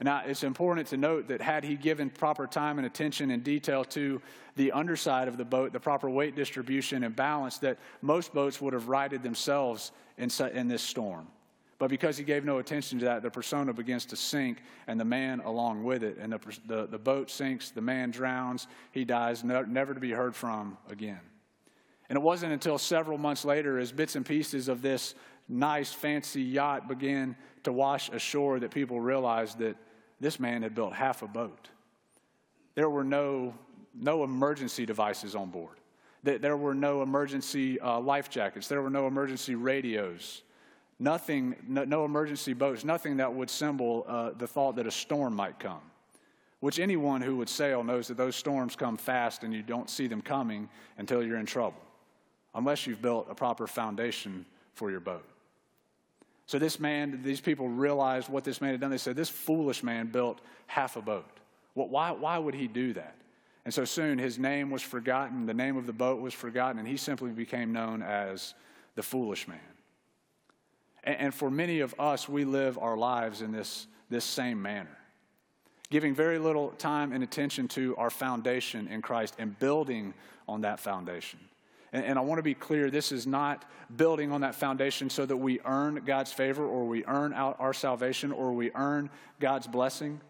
Now, 0.00 0.22
it's 0.26 0.42
important 0.42 0.88
to 0.88 0.96
note 0.96 1.28
that 1.28 1.40
had 1.40 1.64
he 1.64 1.76
given 1.76 2.10
proper 2.10 2.46
time 2.46 2.78
and 2.78 2.86
attention 2.86 3.30
and 3.30 3.44
detail 3.44 3.84
to 3.84 4.20
the 4.56 4.72
underside 4.72 5.28
of 5.28 5.36
the 5.36 5.44
boat, 5.44 5.72
the 5.72 5.80
proper 5.80 6.08
weight 6.10 6.34
distribution 6.34 7.04
and 7.04 7.14
balance, 7.14 7.58
that 7.58 7.78
most 8.02 8.34
boats 8.34 8.60
would 8.60 8.72
have 8.72 8.88
righted 8.88 9.22
themselves 9.22 9.92
in, 10.18 10.30
in 10.52 10.68
this 10.68 10.82
storm. 10.82 11.26
But 11.78 11.88
because 11.88 12.16
he 12.16 12.24
gave 12.24 12.44
no 12.44 12.58
attention 12.58 12.98
to 13.00 13.04
that, 13.06 13.22
the 13.22 13.30
persona 13.30 13.72
begins 13.72 14.06
to 14.06 14.16
sink 14.16 14.62
and 14.86 14.98
the 14.98 15.04
man 15.04 15.40
along 15.40 15.84
with 15.84 16.02
it. 16.02 16.16
And 16.18 16.32
the, 16.32 16.40
the, 16.66 16.86
the 16.86 16.98
boat 16.98 17.30
sinks, 17.30 17.70
the 17.70 17.82
man 17.82 18.10
drowns, 18.10 18.66
he 18.92 19.04
dies, 19.04 19.44
no, 19.44 19.62
never 19.62 19.92
to 19.92 20.00
be 20.00 20.10
heard 20.10 20.34
from 20.34 20.78
again. 20.88 21.20
And 22.08 22.16
it 22.16 22.22
wasn't 22.22 22.52
until 22.52 22.78
several 22.78 23.18
months 23.18 23.44
later, 23.44 23.78
as 23.78 23.92
bits 23.92 24.16
and 24.16 24.24
pieces 24.24 24.68
of 24.68 24.82
this 24.82 25.14
nice, 25.48 25.92
fancy 25.92 26.42
yacht 26.42 26.88
began 26.88 27.36
to 27.64 27.72
wash 27.72 28.08
ashore, 28.10 28.60
that 28.60 28.70
people 28.70 29.00
realized 29.00 29.58
that 29.58 29.76
this 30.20 30.38
man 30.38 30.62
had 30.62 30.74
built 30.74 30.92
half 30.92 31.22
a 31.22 31.26
boat. 31.26 31.68
There 32.74 32.88
were 32.88 33.04
no, 33.04 33.54
no 33.94 34.22
emergency 34.24 34.86
devices 34.86 35.34
on 35.34 35.50
board. 35.50 35.76
There 36.22 36.56
were 36.56 36.74
no 36.74 37.02
emergency 37.02 37.78
uh, 37.80 38.00
life 38.00 38.28
jackets. 38.28 38.66
There 38.66 38.82
were 38.82 38.90
no 38.90 39.06
emergency 39.06 39.54
radios. 39.54 40.42
Nothing, 40.98 41.54
no, 41.68 41.84
no 41.84 42.04
emergency 42.04 42.52
boats, 42.52 42.84
nothing 42.84 43.18
that 43.18 43.32
would 43.32 43.50
symbol 43.50 44.04
uh, 44.08 44.30
the 44.36 44.46
thought 44.46 44.76
that 44.76 44.86
a 44.86 44.90
storm 44.90 45.36
might 45.36 45.58
come 45.58 45.82
which 46.60 46.78
anyone 46.80 47.20
who 47.20 47.36
would 47.36 47.48
sail 47.48 47.84
knows 47.84 48.08
that 48.08 48.16
those 48.16 48.34
storms 48.34 48.74
come 48.74 48.96
fast 48.96 49.44
and 49.44 49.52
you 49.52 49.62
don't 49.62 49.90
see 49.90 50.06
them 50.06 50.22
coming 50.22 50.68
until 50.98 51.22
you're 51.22 51.36
in 51.36 51.46
trouble 51.46 51.85
unless 52.56 52.86
you've 52.86 53.02
built 53.02 53.28
a 53.30 53.34
proper 53.34 53.66
foundation 53.66 54.44
for 54.72 54.90
your 54.90 55.00
boat. 55.00 55.24
So 56.46 56.58
this 56.58 56.80
man, 56.80 57.20
these 57.22 57.40
people 57.40 57.68
realized 57.68 58.28
what 58.28 58.44
this 58.44 58.60
man 58.60 58.70
had 58.70 58.80
done. 58.80 58.90
They 58.90 58.98
said, 58.98 59.16
This 59.16 59.28
foolish 59.28 59.82
man 59.82 60.08
built 60.08 60.40
half 60.66 60.96
a 60.96 61.02
boat. 61.02 61.26
Well, 61.74 61.88
why, 61.88 62.12
why 62.12 62.38
would 62.38 62.54
he 62.54 62.66
do 62.66 62.92
that? 62.94 63.14
And 63.64 63.74
so 63.74 63.84
soon 63.84 64.18
his 64.18 64.38
name 64.38 64.70
was 64.70 64.80
forgotten, 64.80 65.46
the 65.46 65.54
name 65.54 65.76
of 65.76 65.86
the 65.86 65.92
boat 65.92 66.20
was 66.20 66.32
forgotten, 66.32 66.78
and 66.78 66.88
he 66.88 66.96
simply 66.96 67.30
became 67.30 67.72
known 67.72 68.00
as 68.00 68.54
the 68.94 69.02
foolish 69.02 69.48
man. 69.48 69.58
And, 71.02 71.16
and 71.18 71.34
for 71.34 71.50
many 71.50 71.80
of 71.80 71.94
us, 71.98 72.28
we 72.28 72.44
live 72.44 72.78
our 72.78 72.96
lives 72.96 73.42
in 73.42 73.50
this, 73.50 73.88
this 74.08 74.24
same 74.24 74.62
manner, 74.62 74.96
giving 75.90 76.14
very 76.14 76.38
little 76.38 76.70
time 76.78 77.12
and 77.12 77.24
attention 77.24 77.66
to 77.68 77.96
our 77.96 78.10
foundation 78.10 78.86
in 78.86 79.02
Christ 79.02 79.34
and 79.38 79.58
building 79.58 80.14
on 80.48 80.60
that 80.60 80.78
foundation. 80.78 81.40
And, 81.92 82.04
and 82.04 82.18
I 82.18 82.22
want 82.22 82.38
to 82.38 82.42
be 82.42 82.54
clear 82.54 82.90
this 82.90 83.12
is 83.12 83.26
not 83.26 83.64
building 83.96 84.32
on 84.32 84.40
that 84.40 84.54
foundation 84.54 85.10
so 85.10 85.26
that 85.26 85.36
we 85.36 85.60
earn 85.64 86.02
God's 86.04 86.32
favor 86.32 86.66
or 86.66 86.86
we 86.86 87.04
earn 87.04 87.32
our, 87.32 87.54
our 87.58 87.72
salvation 87.72 88.32
or 88.32 88.52
we 88.52 88.70
earn 88.74 89.10
God's 89.40 89.66
blessing. 89.66 90.20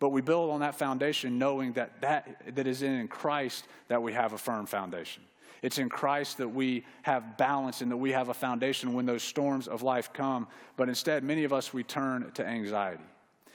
But 0.00 0.10
we 0.10 0.20
build 0.20 0.50
on 0.50 0.60
that 0.60 0.76
foundation 0.76 1.38
knowing 1.38 1.72
that 1.72 2.00
that, 2.02 2.54
that 2.54 2.66
is 2.66 2.82
in 2.82 3.08
Christ 3.08 3.66
that 3.88 4.02
we 4.02 4.12
have 4.12 4.32
a 4.32 4.38
firm 4.38 4.66
foundation. 4.66 5.22
It's 5.60 5.78
in 5.78 5.88
Christ 5.88 6.38
that 6.38 6.48
we 6.48 6.84
have 7.02 7.36
balance 7.36 7.80
and 7.80 7.90
that 7.90 7.96
we 7.96 8.12
have 8.12 8.28
a 8.28 8.34
foundation 8.34 8.92
when 8.92 9.06
those 9.06 9.22
storms 9.22 9.66
of 9.66 9.82
life 9.82 10.12
come. 10.12 10.46
But 10.76 10.88
instead, 10.88 11.24
many 11.24 11.44
of 11.44 11.52
us, 11.52 11.72
we 11.72 11.82
turn 11.82 12.30
to 12.34 12.46
anxiety. 12.46 13.02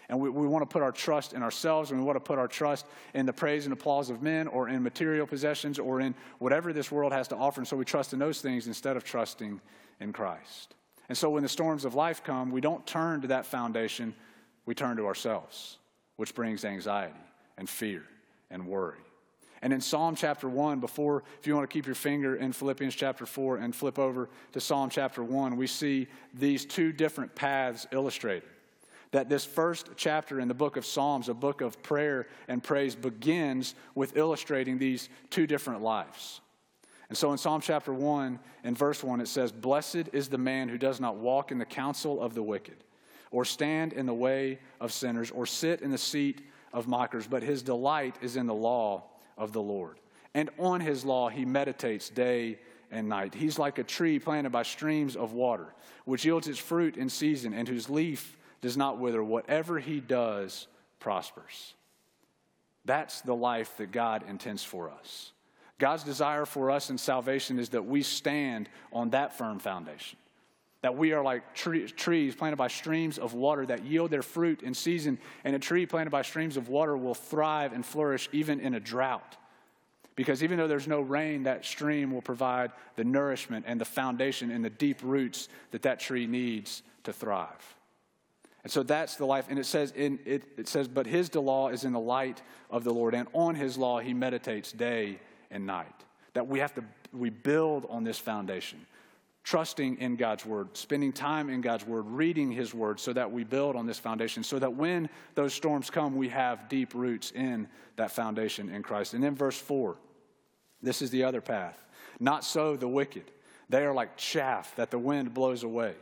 And 0.09 0.19
we, 0.19 0.29
we 0.29 0.47
want 0.47 0.61
to 0.63 0.71
put 0.71 0.81
our 0.81 0.91
trust 0.91 1.33
in 1.33 1.41
ourselves 1.41 1.91
and 1.91 2.00
we 2.00 2.05
want 2.05 2.17
to 2.17 2.21
put 2.21 2.39
our 2.39 2.47
trust 2.47 2.85
in 3.13 3.25
the 3.25 3.33
praise 3.33 3.65
and 3.65 3.73
applause 3.73 4.09
of 4.09 4.21
men 4.21 4.47
or 4.47 4.69
in 4.69 4.83
material 4.83 5.25
possessions 5.25 5.79
or 5.79 6.01
in 6.01 6.13
whatever 6.39 6.73
this 6.73 6.91
world 6.91 7.13
has 7.13 7.27
to 7.29 7.35
offer. 7.35 7.61
And 7.61 7.67
so 7.67 7.77
we 7.77 7.85
trust 7.85 8.13
in 8.13 8.19
those 8.19 8.41
things 8.41 8.67
instead 8.67 8.97
of 8.97 9.03
trusting 9.03 9.61
in 10.00 10.13
Christ. 10.13 10.75
And 11.09 11.17
so 11.17 11.29
when 11.29 11.44
the 11.44 11.50
storms 11.50 11.85
of 11.85 11.95
life 11.95 12.23
come, 12.23 12.51
we 12.51 12.61
don't 12.61 12.85
turn 12.85 13.21
to 13.21 13.27
that 13.27 13.45
foundation, 13.45 14.13
we 14.65 14.75
turn 14.75 14.97
to 14.97 15.05
ourselves, 15.05 15.77
which 16.17 16.35
brings 16.35 16.65
anxiety 16.65 17.13
and 17.57 17.69
fear 17.69 18.03
and 18.50 18.67
worry. 18.67 18.97
And 19.61 19.71
in 19.71 19.79
Psalm 19.79 20.15
chapter 20.15 20.50
1, 20.50 20.81
before, 20.81 21.23
if 21.39 21.47
you 21.47 21.55
want 21.55 21.69
to 21.69 21.73
keep 21.73 21.85
your 21.85 21.95
finger 21.95 22.35
in 22.35 22.51
Philippians 22.51 22.95
chapter 22.95 23.25
4 23.25 23.57
and 23.57 23.73
flip 23.73 23.97
over 23.97 24.29
to 24.51 24.59
Psalm 24.59 24.89
chapter 24.89 25.23
1, 25.23 25.55
we 25.55 25.67
see 25.67 26.07
these 26.33 26.65
two 26.65 26.91
different 26.91 27.33
paths 27.33 27.88
illustrated 27.91 28.50
that 29.13 29.30
this 29.30 29.45
first 29.45 29.92
chapter 29.95 30.39
in 30.39 30.48
the 30.48 30.56
book 30.56 30.75
of 30.75 30.88
Psalms, 30.88 31.30
a 31.30 31.36
book 31.36 31.62
of 31.62 31.81
prayer 31.83 32.27
and 32.48 32.63
praise, 32.63 32.95
begins 32.95 33.75
with 33.94 34.18
illustrating 34.18 34.80
these 34.80 35.07
two 35.30 35.45
different 35.45 35.83
lives. 35.83 36.42
And 37.10 37.18
so 37.18 37.31
in 37.31 37.38
Psalm 37.38 37.62
chapter 37.62 37.94
1 37.94 38.39
and 38.63 38.75
verse 38.75 39.04
1, 39.04 39.21
it 39.21 39.27
says, 39.27 39.51
Blessed 39.51 40.10
is 40.13 40.30
the 40.30 40.39
man 40.39 40.68
who 40.68 40.80
does 40.80 41.00
not 41.00 41.18
walk 41.18 41.51
in 41.51 41.60
the 41.60 41.65
counsel 41.65 42.19
of 42.19 42.33
the 42.33 42.42
wicked, 42.42 42.83
or 43.30 43.45
stand 43.45 43.94
in 43.94 44.07
the 44.07 44.13
way 44.15 44.57
of 44.81 44.92
sinners, 44.92 45.30
or 45.30 45.45
sit 45.45 45.81
in 45.81 45.92
the 45.92 45.98
seat 46.00 46.42
of 46.74 46.88
mockers, 46.88 47.27
but 47.27 47.44
his 47.44 47.62
delight 47.62 48.15
is 48.19 48.36
in 48.36 48.48
the 48.48 48.54
law 48.54 49.04
of 49.38 49.54
the 49.54 49.62
Lord. 49.62 50.00
And 50.33 50.50
on 50.57 50.81
his 50.81 51.06
law 51.06 51.30
he 51.30 51.45
meditates 51.45 52.10
day 52.10 52.57
and 52.89 53.07
night. 53.07 53.36
He's 53.36 53.60
like 53.60 53.77
a 53.77 53.83
tree 53.83 54.18
planted 54.18 54.51
by 54.51 54.63
streams 54.63 55.15
of 55.15 55.33
water, 55.33 55.75
which 56.06 56.25
yields 56.25 56.48
its 56.48 56.57
fruit 56.57 56.98
in 56.98 57.10
season, 57.10 57.53
and 57.53 57.67
whose 57.67 57.91
leaf 57.91 58.39
does 58.63 58.77
not 58.77 58.98
wither. 58.98 59.22
Whatever 59.22 59.77
he 59.77 60.00
does 60.00 60.67
prospers. 61.00 61.74
That's 62.86 63.20
the 63.22 63.36
life 63.36 63.75
that 63.77 63.91
God 63.91 64.24
intends 64.27 64.63
for 64.63 64.89
us. 64.89 65.34
God's 65.79 66.03
desire 66.03 66.46
for 66.46 66.72
us 66.72 66.89
in 66.89 66.98
salvation 66.98 67.60
is 67.60 67.70
that 67.70 67.86
we 67.86 68.03
stand 68.03 68.70
on 68.93 69.10
that 69.10 69.38
firm 69.38 69.60
foundation. 69.60 70.17
That 70.82 70.96
we 70.96 71.12
are 71.12 71.22
like 71.22 71.53
tree, 71.53 71.88
trees 71.88 72.36
planted 72.36 72.55
by 72.55 72.70
streams 72.70 73.17
of 73.20 73.34
water 73.34 73.65
that 73.65 73.86
yield 73.86 74.12
their 74.12 74.22
fruit 74.22 74.63
in 74.63 74.74
season, 74.74 75.20
and 75.43 75.58
a 75.58 75.60
tree 75.60 75.86
planted 75.86 76.12
by 76.12 76.22
streams 76.22 76.55
of 76.55 76.70
water 76.70 76.96
will 76.96 77.13
thrive 77.13 77.74
and 77.74 77.86
flourish 77.86 78.29
even 78.32 78.62
in 78.62 78.75
a 78.75 78.79
drought. 78.79 79.36
Because 80.15 80.41
even 80.41 80.58
though 80.58 80.70
there's 80.70 80.88
no 80.88 81.01
rain, 81.01 81.43
that 81.43 81.65
stream 81.65 82.13
will 82.13 82.22
provide 82.22 82.72
the 82.96 83.03
nourishment 83.03 83.65
and 83.67 83.82
the 83.82 83.86
foundation 83.86 84.51
and 84.51 84.63
the 84.63 84.70
deep 84.70 85.00
roots 85.03 85.50
that 85.72 85.82
that 85.82 86.00
tree 86.00 86.27
needs 86.27 86.82
to 87.03 87.12
thrive. 87.12 87.75
And 88.63 88.72
so 88.72 88.82
that's 88.82 89.15
the 89.17 89.25
life. 89.25 89.48
And 89.50 89.60
it 89.60 89.65
says, 89.65 89.91
in, 89.91 90.20
it, 90.25 90.43
it 90.58 90.67
says, 90.67 90.88
but 90.88 91.05
his 91.05 91.34
law 91.36 91.70
is 91.70 91.84
in 91.84 91.91
the 91.91 92.00
light 92.00 92.41
of 92.70 92.84
the 92.84 92.93
Lord, 92.93 93.13
and 93.13 93.27
on 93.34 93.55
his 93.55 93.77
law 93.77 94.00
he 94.00 94.13
meditates 94.13 94.72
day 94.72 95.20
and 95.51 95.65
night. 95.65 95.93
That 96.34 96.48
we 96.48 96.60
have 96.60 96.74
to, 96.75 96.84
we 97.12 97.29
build 97.29 97.86
on 97.89 98.05
this 98.05 98.17
foundation, 98.17 98.86
trusting 99.43 99.98
in 99.98 100.15
God's 100.15 100.46
word, 100.46 100.77
spending 100.77 101.12
time 101.12 101.50
in 101.50 101.60
God's 101.60 101.86
word, 101.86 102.05
reading 102.08 102.51
his 102.51 102.74
word, 102.74 103.01
so 103.01 103.12
that 103.12 103.32
we 103.32 103.43
build 103.43 103.75
on 103.75 103.86
this 103.86 104.00
foundation, 104.00 104.43
so 104.43 104.58
that 104.60 104.74
when 104.74 105.10
those 105.36 105.53
storms 105.53 105.89
come, 105.89 106.15
we 106.15 106.29
have 106.29 106.70
deep 106.70 106.96
roots 106.96 107.32
in 107.32 107.67
that 107.98 108.12
foundation 108.12 108.70
in 108.70 108.82
Christ. 108.82 109.13
And 109.13 109.22
then 109.22 109.36
verse 109.36 109.60
4, 109.60 109.98
this 110.82 111.01
is 111.01 111.10
the 111.10 111.25
other 111.25 111.41
path. 111.41 111.84
Not 112.20 112.46
so 112.46 112.77
the 112.77 112.88
wicked. 112.88 113.29
They 113.70 113.86
are 113.86 113.93
like 113.93 114.15
chaff 114.15 114.74
that 114.77 114.89
the 114.89 115.00
wind 115.00 115.34
blows 115.34 115.63
away. 115.63 115.96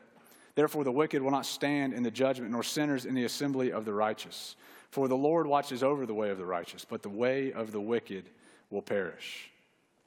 Therefore, 0.56 0.84
the 0.84 0.92
wicked 0.92 1.22
will 1.22 1.32
not 1.32 1.46
stand 1.46 1.94
in 1.94 2.04
the 2.04 2.12
judgment, 2.12 2.52
nor 2.52 2.64
sinners 2.64 3.06
in 3.06 3.16
the 3.16 3.24
assembly 3.24 3.72
of 3.72 3.86
the 3.86 3.94
righteous. 3.94 4.56
For 4.90 5.08
the 5.08 5.16
Lord 5.16 5.48
watches 5.48 5.84
over 5.84 6.06
the 6.06 6.14
way 6.14 6.30
of 6.30 6.38
the 6.38 6.46
righteous, 6.46 6.86
but 6.86 7.02
the 7.02 7.10
way 7.10 7.54
of 7.54 7.72
the 7.72 7.80
wicked 7.80 8.30
will 8.70 8.82
perish. 8.82 9.50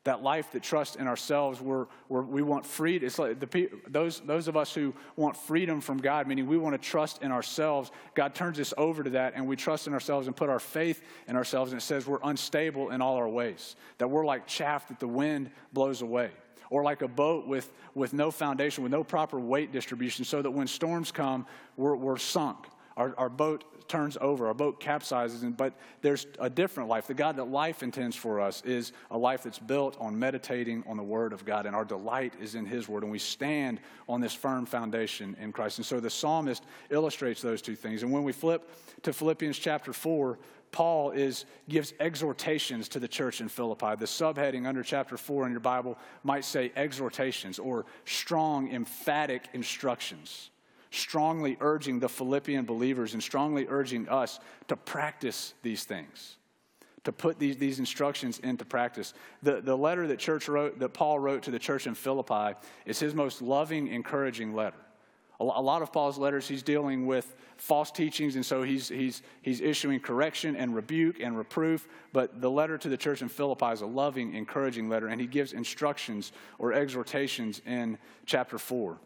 That 0.05 0.23
life 0.23 0.53
that 0.53 0.63
trusts 0.63 0.97
in 0.97 1.09
ourselves, 1.09 1.63
we're, 1.63 1.87
we're, 2.11 2.21
we 2.21 2.43
want 2.43 2.67
freedom. 2.67 3.07
It's 3.07 3.19
like 3.19 3.41
the, 3.41 3.71
those, 3.89 4.21
those 4.21 4.49
of 4.49 4.57
us 4.59 4.75
who 4.75 4.93
want 5.17 5.35
freedom 5.35 5.81
from 5.81 5.97
God, 5.97 6.27
meaning 6.27 6.47
we 6.47 6.59
want 6.59 6.75
to 6.75 6.89
trust 6.91 7.23
in 7.23 7.33
ourselves, 7.33 7.91
God 8.15 8.35
turns 8.35 8.61
us 8.61 8.75
over 8.77 9.03
to 9.03 9.11
that, 9.11 9.33
and 9.35 9.47
we 9.47 9.57
trust 9.57 9.87
in 9.87 9.95
ourselves 9.95 10.27
and 10.27 10.37
put 10.37 10.51
our 10.51 10.61
faith 10.61 11.03
in 11.27 11.37
ourselves, 11.37 11.73
and 11.73 11.81
it 11.81 11.85
says 11.85 12.07
we're 12.07 12.19
unstable 12.23 12.91
in 12.91 13.01
all 13.01 13.17
our 13.17 13.29
ways, 13.29 13.77
that 13.97 14.09
we're 14.09 14.27
like 14.27 14.47
chaff 14.47 14.89
that 14.89 15.01
the 15.01 15.09
wind 15.09 15.51
blows 15.73 16.03
away. 16.03 16.31
Or 16.71 16.83
like 16.83 17.03
a 17.03 17.09
boat 17.09 17.47
with, 17.47 17.73
with 17.95 18.13
no 18.13 18.31
foundation, 18.31 18.83
with 18.83 18.93
no 18.93 19.05
proper 19.05 19.39
weight 19.39 19.73
distribution, 19.73 20.25
so 20.25 20.43
that 20.43 20.51
when 20.51 20.67
storms 20.67 21.13
come, 21.13 21.47
we're, 21.77 21.97
we're 21.97 22.19
sunk. 22.19 22.67
Our, 22.97 23.15
our 23.19 23.29
boat 23.29 23.65
turns 23.89 24.17
over, 24.21 24.47
our 24.47 24.55
boat 24.55 24.81
capsizes, 24.81 25.57
but 25.57 25.75
there's 26.03 26.27
a 26.39 26.49
different 26.49 26.89
life. 26.89 27.07
The 27.07 27.15
God 27.15 27.37
that 27.37 27.45
life 27.45 27.83
intends 27.83 28.17
for 28.17 28.41
us 28.41 28.63
is 28.65 28.93
a 29.11 29.19
life 29.19 29.43
that's 29.43 29.59
built 29.59 29.97
on 30.01 30.19
meditating 30.19 30.85
on 30.87 30.97
the 30.97 31.03
Word 31.03 31.33
of 31.33 31.45
God, 31.45 31.67
and 31.67 31.77
our 31.77 31.85
delight 31.85 32.35
is 32.41 32.55
in 32.55 32.67
His 32.67 32.89
Word, 32.89 33.03
and 33.03 33.13
we 33.13 33.19
stand 33.19 33.81
on 34.09 34.21
this 34.21 34.35
firm 34.35 34.67
foundation 34.67 35.37
in 35.41 35.53
Christ. 35.53 35.79
And 35.79 35.87
so 35.87 36.01
the 36.01 36.11
psalmist 36.11 36.65
illustrates 36.91 37.43
those 37.43 37.63
two 37.63 37.77
things. 37.77 38.03
And 38.03 38.13
when 38.13 38.25
we 38.25 38.33
flip 38.33 38.71
to 39.03 39.13
Philippians 39.13 39.59
chapter 39.59 39.93
4, 39.93 40.39
Paul 40.75 41.13
is, 41.13 41.45
gives 41.69 41.93
exhortations 42.01 42.89
to 42.89 42.99
the 42.99 43.07
church 43.07 43.41
in 43.41 43.49
Philippi. 43.49 43.95
The 43.97 44.07
subheading 44.07 44.67
under 44.67 44.83
chapter 44.83 45.17
4 45.17 45.47
in 45.47 45.53
your 45.53 45.61
Bible 45.61 45.97
might 46.25 46.45
say 46.45 46.73
exhortations 46.75 47.61
or 47.61 47.87
strong, 48.05 48.73
emphatic 48.73 49.49
instructions, 49.53 50.51
strongly 50.95 51.57
urging 51.61 51.99
the 51.99 52.09
Philippian 52.09 52.65
believers 52.65 53.15
and 53.15 53.23
strongly 53.23 53.67
urging 53.69 54.09
us 54.09 54.41
to 54.69 54.77
practice 54.77 55.55
these 55.63 55.85
things, 55.85 56.37
to 57.05 57.13
put 57.13 57.39
these, 57.39 57.57
these 57.57 57.79
instructions 57.79 58.39
into 58.39 58.65
practice. 58.65 59.15
The, 59.43 59.61
the 59.61 59.77
letter 59.77 60.07
that, 60.07 60.19
church 60.19 60.49
wrote, 60.49 60.79
that 60.79 60.91
Paul 60.91 61.19
wrote 61.19 61.43
to 61.45 61.51
the 61.51 61.59
church 61.59 61.87
in 61.87 61.95
Philippi 61.95 62.59
is 62.87 62.99
his 62.99 63.15
most 63.15 63.43
loving, 63.43 63.89
encouraging 63.89 64.55
letter. 64.55 64.77
A 65.41 65.45
lot 65.45 65.83
of 65.83 65.93
Paul's 65.93 66.17
letters, 66.17 66.47
he's 66.47 66.63
dealing 66.63 67.07
with 67.07 67.35
false 67.57 67.91
teachings, 67.91 68.37
and 68.37 68.47
so 68.47 68.63
he's, 68.63 68.89
he's, 68.89 69.21
he's 69.43 69.61
issuing 69.61 69.99
correction 69.99 70.55
and 70.55 70.77
rebuke 70.77 71.19
and 71.19 71.37
reproof. 71.37 71.89
But 72.13 72.41
the 72.41 72.51
letter 72.51 72.79
to 72.79 72.89
the 72.89 72.97
church 72.97 73.21
in 73.21 73.29
Philippi 73.29 73.67
is 73.67 73.81
a 73.81 73.87
loving, 73.87 74.35
encouraging 74.35 74.89
letter, 74.89 75.09
and 75.09 75.21
he 75.21 75.27
gives 75.27 75.53
instructions 75.53 76.31
or 76.61 76.73
exhortations 76.73 77.61
in 77.67 77.99
chapter 78.27 78.59
4. 78.59 78.97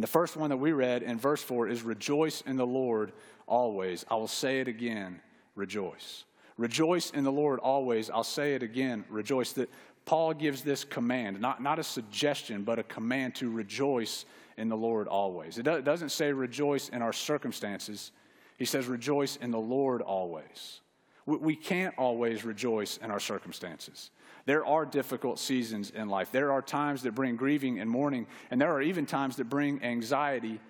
And 0.00 0.02
the 0.02 0.08
first 0.08 0.34
one 0.34 0.48
that 0.48 0.56
we 0.56 0.72
read 0.72 1.02
in 1.02 1.18
verse 1.18 1.42
4 1.42 1.68
is 1.68 1.82
Rejoice 1.82 2.40
in 2.46 2.56
the 2.56 2.66
Lord 2.66 3.12
always. 3.46 4.06
I 4.10 4.14
will 4.14 4.28
say 4.28 4.60
it 4.60 4.66
again, 4.66 5.20
rejoice. 5.54 6.24
Rejoice 6.56 7.10
in 7.10 7.22
the 7.22 7.30
Lord 7.30 7.60
always. 7.60 8.08
I'll 8.08 8.24
say 8.24 8.54
it 8.54 8.62
again, 8.62 9.04
rejoice. 9.10 9.52
That 9.52 9.68
Paul 10.06 10.32
gives 10.32 10.62
this 10.62 10.84
command, 10.84 11.38
not, 11.38 11.62
not 11.62 11.78
a 11.78 11.82
suggestion, 11.82 12.64
but 12.64 12.78
a 12.78 12.82
command 12.82 13.34
to 13.34 13.50
rejoice 13.50 14.24
in 14.56 14.70
the 14.70 14.76
Lord 14.76 15.06
always. 15.06 15.58
It 15.58 15.64
doesn't 15.64 16.12
say 16.12 16.32
rejoice 16.32 16.88
in 16.88 17.02
our 17.02 17.12
circumstances, 17.12 18.12
he 18.56 18.64
says 18.64 18.86
rejoice 18.86 19.36
in 19.36 19.50
the 19.50 19.60
Lord 19.60 20.00
always. 20.00 20.80
We 21.26 21.56
can't 21.56 21.94
always 21.98 22.42
rejoice 22.42 22.96
in 22.96 23.10
our 23.10 23.20
circumstances. 23.20 24.08
There 24.46 24.64
are 24.64 24.84
difficult 24.84 25.38
seasons 25.38 25.90
in 25.90 26.08
life. 26.08 26.32
There 26.32 26.52
are 26.52 26.62
times 26.62 27.02
that 27.02 27.14
bring 27.14 27.36
grieving 27.36 27.80
and 27.80 27.88
mourning, 27.90 28.26
and 28.50 28.60
there 28.60 28.72
are 28.72 28.82
even 28.82 29.06
times 29.06 29.36
that 29.36 29.48
bring 29.48 29.82
anxiety. 29.82 30.60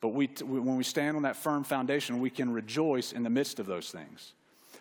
But 0.00 0.08
we, 0.08 0.26
when 0.42 0.76
we 0.76 0.84
stand 0.84 1.16
on 1.16 1.22
that 1.22 1.36
firm 1.36 1.64
foundation, 1.64 2.20
we 2.20 2.30
can 2.30 2.52
rejoice 2.52 3.12
in 3.12 3.22
the 3.22 3.30
midst 3.30 3.58
of 3.58 3.66
those 3.66 3.90
things. 3.90 4.34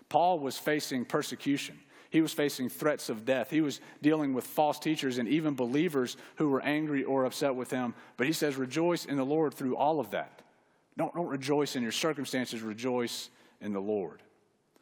Paul 0.09 0.39
was 0.39 0.57
facing 0.57 1.05
persecution. 1.05 1.79
He 2.09 2.21
was 2.21 2.33
facing 2.33 2.69
threats 2.69 3.09
of 3.09 3.25
death. 3.25 3.49
He 3.49 3.61
was 3.61 3.81
dealing 4.01 4.33
with 4.33 4.45
false 4.45 4.79
teachers 4.79 5.17
and 5.17 5.27
even 5.27 5.55
believers 5.55 6.15
who 6.35 6.49
were 6.49 6.61
angry 6.61 7.03
or 7.03 7.25
upset 7.25 7.55
with 7.55 7.69
him. 7.69 7.93
But 8.15 8.27
he 8.27 8.33
says, 8.33 8.55
Rejoice 8.55 9.05
in 9.05 9.17
the 9.17 9.25
Lord 9.25 9.53
through 9.53 9.75
all 9.75 9.99
of 9.99 10.11
that. 10.11 10.41
Don't, 10.97 11.13
don't 11.13 11.27
rejoice 11.27 11.75
in 11.75 11.83
your 11.83 11.91
circumstances, 11.91 12.61
rejoice 12.61 13.29
in 13.61 13.73
the 13.73 13.81
Lord. 13.81 14.21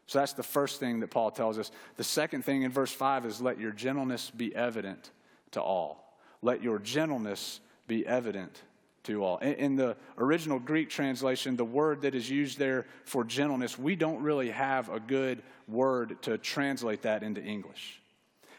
So 0.08 0.20
that's 0.20 0.34
the 0.34 0.44
first 0.44 0.80
thing 0.80 1.00
that 1.00 1.10
Paul 1.10 1.32
tells 1.32 1.58
us. 1.58 1.72
The 1.98 2.04
second 2.04 2.46
thing 2.46 2.62
in 2.62 2.72
verse 2.72 2.92
5 2.92 3.26
is 3.26 3.42
let 3.42 3.60
your 3.60 3.72
gentleness 3.72 4.30
be 4.30 4.56
evident 4.56 5.12
to 5.52 5.62
all. 5.62 6.20
Let 6.42 6.62
your 6.62 6.80
gentleness 6.80 7.60
be 7.88 8.06
evident 8.06 8.62
to 9.06 9.24
all. 9.24 9.38
In, 9.38 9.76
the 9.76 9.96
original 10.18 10.60
Greek 10.60 10.90
translation, 10.90 11.56
the 11.56 11.66
word 11.66 12.02
that 12.02 12.14
is 12.14 12.30
used 12.30 12.60
there 12.60 12.86
for 13.04 13.24
gentleness, 13.24 13.80
we 13.80 13.96
don't 13.96 14.22
really 14.22 14.50
have 14.50 14.90
a 14.90 15.00
good 15.00 15.42
word 15.68 16.22
to 16.24 16.38
translate 16.38 17.04
that 17.04 17.24
into 17.24 17.42
English. 17.42 18.02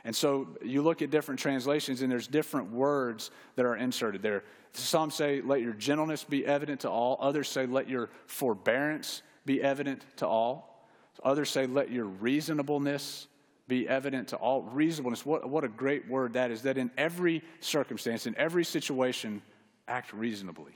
And 0.04 0.14
so 0.14 0.48
you 0.62 0.82
look 0.82 1.02
at 1.02 1.10
different 1.10 1.40
translations, 1.40 2.00
and 2.00 2.10
there's 2.10 2.28
different 2.28 2.70
words 2.70 3.30
that 3.56 3.66
are 3.66 3.76
inserted 3.76 4.22
there. 4.22 4.44
Some 4.72 5.10
say, 5.10 5.40
let 5.40 5.62
your 5.62 5.72
gentleness 5.72 6.22
be 6.22 6.46
evident 6.46 6.80
to 6.80 6.90
all. 6.90 7.18
Others 7.20 7.48
say, 7.48 7.66
let 7.66 7.88
your 7.88 8.08
forbearance 8.26 9.22
be 9.44 9.60
evident 9.60 10.04
to 10.16 10.26
all. 10.26 10.75
Others 11.24 11.50
say, 11.50 11.66
let 11.66 11.90
your 11.90 12.04
reasonableness 12.04 13.26
be 13.68 13.88
evident 13.88 14.28
to 14.28 14.36
all. 14.36 14.62
Reasonableness, 14.62 15.26
what, 15.26 15.48
what 15.48 15.64
a 15.64 15.68
great 15.68 16.08
word 16.08 16.34
that 16.34 16.50
is. 16.50 16.62
That 16.62 16.78
in 16.78 16.90
every 16.96 17.42
circumstance, 17.60 18.26
in 18.26 18.36
every 18.36 18.64
situation, 18.64 19.42
act 19.88 20.12
reasonably. 20.12 20.72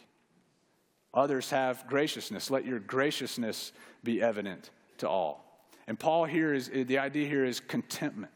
Others 1.12 1.50
have 1.50 1.86
graciousness. 1.88 2.50
Let 2.50 2.64
your 2.64 2.78
graciousness 2.78 3.72
be 4.04 4.22
evident 4.22 4.70
to 4.98 5.08
all. 5.08 5.44
And 5.86 5.98
Paul 5.98 6.24
here 6.24 6.54
is 6.54 6.68
the 6.68 6.98
idea 6.98 7.26
here 7.26 7.44
is 7.44 7.58
contentment. 7.60 8.32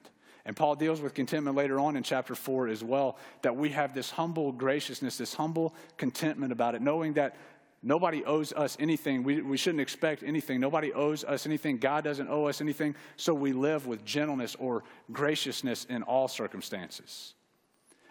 And 0.46 0.54
Paul 0.54 0.75
deals 0.75 1.00
with 1.00 1.14
contentment 1.14 1.56
later 1.56 1.80
on 1.80 1.96
in 1.96 2.02
chapter 2.02 2.34
4 2.34 2.68
as 2.68 2.84
well, 2.84 3.16
that 3.42 3.56
we 3.56 3.70
have 3.70 3.94
this 3.94 4.11
humble 4.11 4.52
graciousness, 4.52 5.16
this 5.16 5.34
humble 5.34 5.75
contentment 5.96 6.52
about 6.52 6.75
it, 6.75 6.82
knowing 6.82 7.14
that 7.14 7.37
nobody 7.85 8.25
owes 8.25 8.53
us 8.53 8.76
anything. 8.81 9.23
We, 9.23 9.43
we 9.43 9.57
shouldn't 9.57 9.81
expect 9.81 10.23
anything. 10.23 10.59
Nobody 10.59 10.93
owes 10.93 11.23
us 11.23 11.47
anything. 11.47 11.76
God 11.76 12.03
doesn't 12.03 12.29
owe 12.29 12.47
us 12.47 12.61
anything. 12.61 12.97
So 13.17 13.35
we 13.35 13.53
live 13.53 13.87
with 13.87 14.05
gentleness 14.05 14.57
or 14.59 14.83
graciousness 15.12 15.85
in 15.85 16.03
all 16.03 16.26
circumstances. 16.26 17.35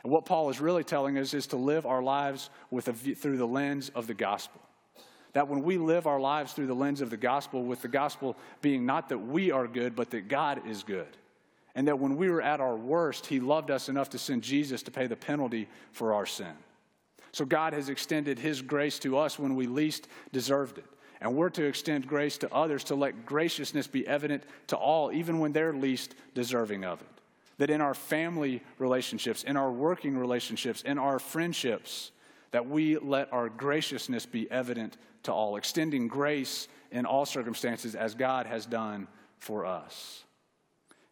And 0.03 0.11
what 0.11 0.25
Paul 0.25 0.49
is 0.49 0.61
really 0.61 0.83
telling 0.83 1.17
us 1.17 1.33
is 1.33 1.47
to 1.47 1.57
live 1.57 1.85
our 1.85 2.03
lives 2.03 2.49
with 2.69 2.87
a, 2.87 2.93
through 2.93 3.37
the 3.37 3.47
lens 3.47 3.89
of 3.95 4.07
the 4.07 4.13
gospel. 4.13 4.61
That 5.33 5.47
when 5.47 5.63
we 5.63 5.77
live 5.77 6.05
our 6.05 6.19
lives 6.19 6.53
through 6.53 6.67
the 6.67 6.75
lens 6.75 7.01
of 7.01 7.09
the 7.09 7.17
gospel, 7.17 7.63
with 7.63 7.81
the 7.81 7.87
gospel 7.87 8.37
being 8.61 8.85
not 8.85 9.09
that 9.09 9.17
we 9.17 9.51
are 9.51 9.67
good, 9.67 9.95
but 9.95 10.11
that 10.11 10.27
God 10.27 10.67
is 10.67 10.83
good. 10.83 11.17
And 11.73 11.87
that 11.87 11.97
when 11.97 12.17
we 12.17 12.29
were 12.29 12.41
at 12.41 12.61
our 12.61 12.75
worst, 12.75 13.25
He 13.25 13.39
loved 13.39 13.71
us 13.71 13.89
enough 13.89 14.11
to 14.11 14.19
send 14.19 14.43
Jesus 14.43 14.83
to 14.83 14.91
pay 14.91 15.07
the 15.07 15.15
penalty 15.15 15.67
for 15.91 16.13
our 16.13 16.27
sin. 16.27 16.53
So 17.33 17.45
God 17.45 17.73
has 17.73 17.89
extended 17.89 18.39
His 18.39 18.61
grace 18.61 18.99
to 18.99 19.17
us 19.17 19.37
when 19.37 19.55
we 19.55 19.67
least 19.67 20.07
deserved 20.31 20.77
it. 20.77 20.85
And 21.19 21.35
we're 21.35 21.49
to 21.51 21.63
extend 21.65 22.07
grace 22.07 22.37
to 22.39 22.53
others 22.53 22.83
to 22.85 22.95
let 22.95 23.25
graciousness 23.25 23.87
be 23.87 24.07
evident 24.07 24.43
to 24.67 24.77
all, 24.77 25.11
even 25.11 25.39
when 25.39 25.51
they're 25.51 25.73
least 25.73 26.15
deserving 26.35 26.85
of 26.85 27.01
it. 27.01 27.07
That 27.57 27.69
in 27.69 27.81
our 27.81 27.93
family 27.93 28.61
relationships, 28.77 29.43
in 29.43 29.57
our 29.57 29.71
working 29.71 30.17
relationships, 30.17 30.81
in 30.83 30.97
our 30.97 31.19
friendships, 31.19 32.11
that 32.51 32.67
we 32.67 32.97
let 32.97 33.31
our 33.33 33.49
graciousness 33.49 34.25
be 34.25 34.49
evident 34.51 34.97
to 35.23 35.33
all, 35.33 35.55
extending 35.55 36.07
grace 36.07 36.67
in 36.91 37.05
all 37.05 37.25
circumstances 37.25 37.95
as 37.95 38.13
God 38.13 38.45
has 38.45 38.65
done 38.65 39.07
for 39.39 39.65
us. 39.65 40.23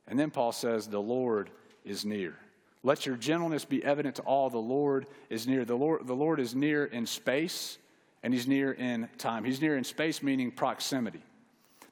And 0.08 0.20
then 0.20 0.30
Paul 0.30 0.52
says, 0.52 0.88
The 0.88 1.02
Lord 1.02 1.50
is 1.84 2.06
near. 2.06 2.36
Let 2.84 3.06
your 3.06 3.16
gentleness 3.16 3.66
be 3.66 3.84
evident 3.84 4.16
to 4.16 4.22
all. 4.24 4.50
The 4.50 4.58
Lord 4.58 5.08
is 5.30 5.46
near. 5.48 5.66
The 5.66 5.76
Lord, 5.76 6.08
the 6.08 6.16
Lord 6.16 6.40
is 6.40 6.56
near 6.56 6.86
in 6.86 7.06
space 7.06 7.78
and 8.24 8.34
he's 8.34 8.48
near 8.48 8.72
in 8.72 9.10
time. 9.18 9.44
He's 9.44 9.62
near 9.62 9.78
in 9.78 9.84
space, 9.84 10.22
meaning 10.22 10.52
proximity 10.52 11.22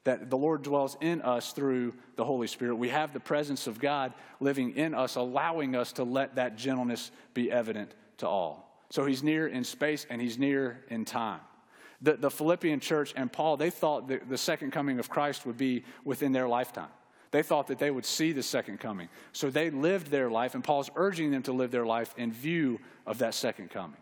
that 0.04 0.30
the 0.30 0.36
Lord 0.36 0.62
dwells 0.62 0.96
in 1.00 1.20
us 1.22 1.52
through 1.52 1.94
the 2.16 2.24
Holy 2.24 2.46
Spirit. 2.46 2.76
We 2.76 2.88
have 2.88 3.12
the 3.12 3.20
presence 3.20 3.66
of 3.66 3.78
God 3.78 4.14
living 4.40 4.76
in 4.76 4.94
us, 4.94 5.16
allowing 5.16 5.76
us 5.76 5.92
to 5.94 6.04
let 6.04 6.36
that 6.36 6.56
gentleness 6.56 7.10
be 7.34 7.52
evident 7.52 7.94
to 8.18 8.26
all. 8.26 8.82
So 8.90 9.04
he's 9.04 9.22
near 9.22 9.46
in 9.46 9.62
space 9.62 10.06
and 10.08 10.20
he's 10.20 10.38
near 10.38 10.84
in 10.88 11.04
time. 11.04 11.40
The, 12.02 12.14
the 12.14 12.30
Philippian 12.30 12.80
church 12.80 13.12
and 13.14 13.30
Paul, 13.30 13.58
they 13.58 13.68
thought 13.68 14.08
the 14.08 14.38
second 14.38 14.72
coming 14.72 14.98
of 14.98 15.10
Christ 15.10 15.44
would 15.44 15.58
be 15.58 15.84
within 16.02 16.32
their 16.32 16.48
lifetime. 16.48 16.88
They 17.30 17.42
thought 17.42 17.68
that 17.68 17.78
they 17.78 17.90
would 17.90 18.04
see 18.04 18.32
the 18.32 18.42
second 18.42 18.80
coming. 18.80 19.08
So 19.32 19.50
they 19.50 19.70
lived 19.70 20.08
their 20.08 20.30
life, 20.30 20.54
and 20.54 20.64
Paul's 20.64 20.90
urging 20.96 21.30
them 21.30 21.42
to 21.44 21.52
live 21.52 21.70
their 21.70 21.86
life 21.86 22.12
in 22.16 22.32
view 22.32 22.80
of 23.06 23.18
that 23.18 23.34
second 23.34 23.70
coming. 23.70 24.00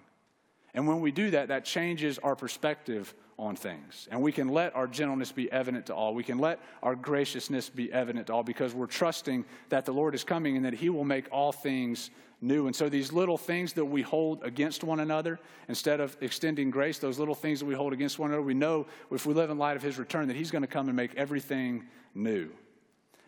And 0.75 0.87
when 0.87 1.01
we 1.01 1.11
do 1.11 1.31
that, 1.31 1.49
that 1.49 1.65
changes 1.65 2.19
our 2.19 2.37
perspective 2.37 3.15
on 3.39 3.55
things. 3.55 4.09
And 4.11 4.21
we 4.21 4.33
can 4.33 4.49
let 4.49 4.75
our 4.75 4.87
gentleness 4.87 5.31
be 5.31 5.51
evident 5.53 5.87
to 5.87 5.95
all. 5.95 6.15
We 6.15 6.25
can 6.25 6.39
let 6.39 6.61
our 6.83 6.95
graciousness 6.95 7.69
be 7.69 7.93
evident 7.93 8.27
to 8.27 8.33
all 8.33 8.43
because 8.43 8.75
we're 8.75 8.87
trusting 8.87 9.45
that 9.69 9.85
the 9.85 9.93
Lord 9.93 10.15
is 10.15 10.25
coming 10.25 10.57
and 10.57 10.65
that 10.65 10.75
He 10.75 10.91
will 10.91 11.05
make 11.05 11.27
all 11.31 11.53
things 11.53 12.11
new. 12.41 12.67
And 12.67 12.75
so 12.75 12.89
these 12.89 13.13
little 13.13 13.39
things 13.39 13.75
that 13.75 13.85
we 13.85 14.03
hold 14.03 14.43
against 14.43 14.83
one 14.83 15.01
another, 15.01 15.39
instead 15.69 16.01
of 16.01 16.17
extending 16.21 16.71
grace, 16.71 16.99
those 16.99 17.19
little 17.19 17.35
things 17.35 17.61
that 17.61 17.67
we 17.67 17.75
hold 17.75 17.93
against 17.93 18.19
one 18.19 18.31
another, 18.31 18.43
we 18.43 18.55
know 18.55 18.87
if 19.11 19.25
we 19.25 19.35
live 19.35 19.51
in 19.51 19.59
light 19.59 19.77
of 19.77 19.83
His 19.83 19.99
return 19.99 20.29
that 20.29 20.37
He's 20.37 20.51
going 20.51 20.63
to 20.63 20.69
come 20.69 20.89
and 20.89 20.97
make 20.97 21.15
everything 21.15 21.85
new. 22.15 22.51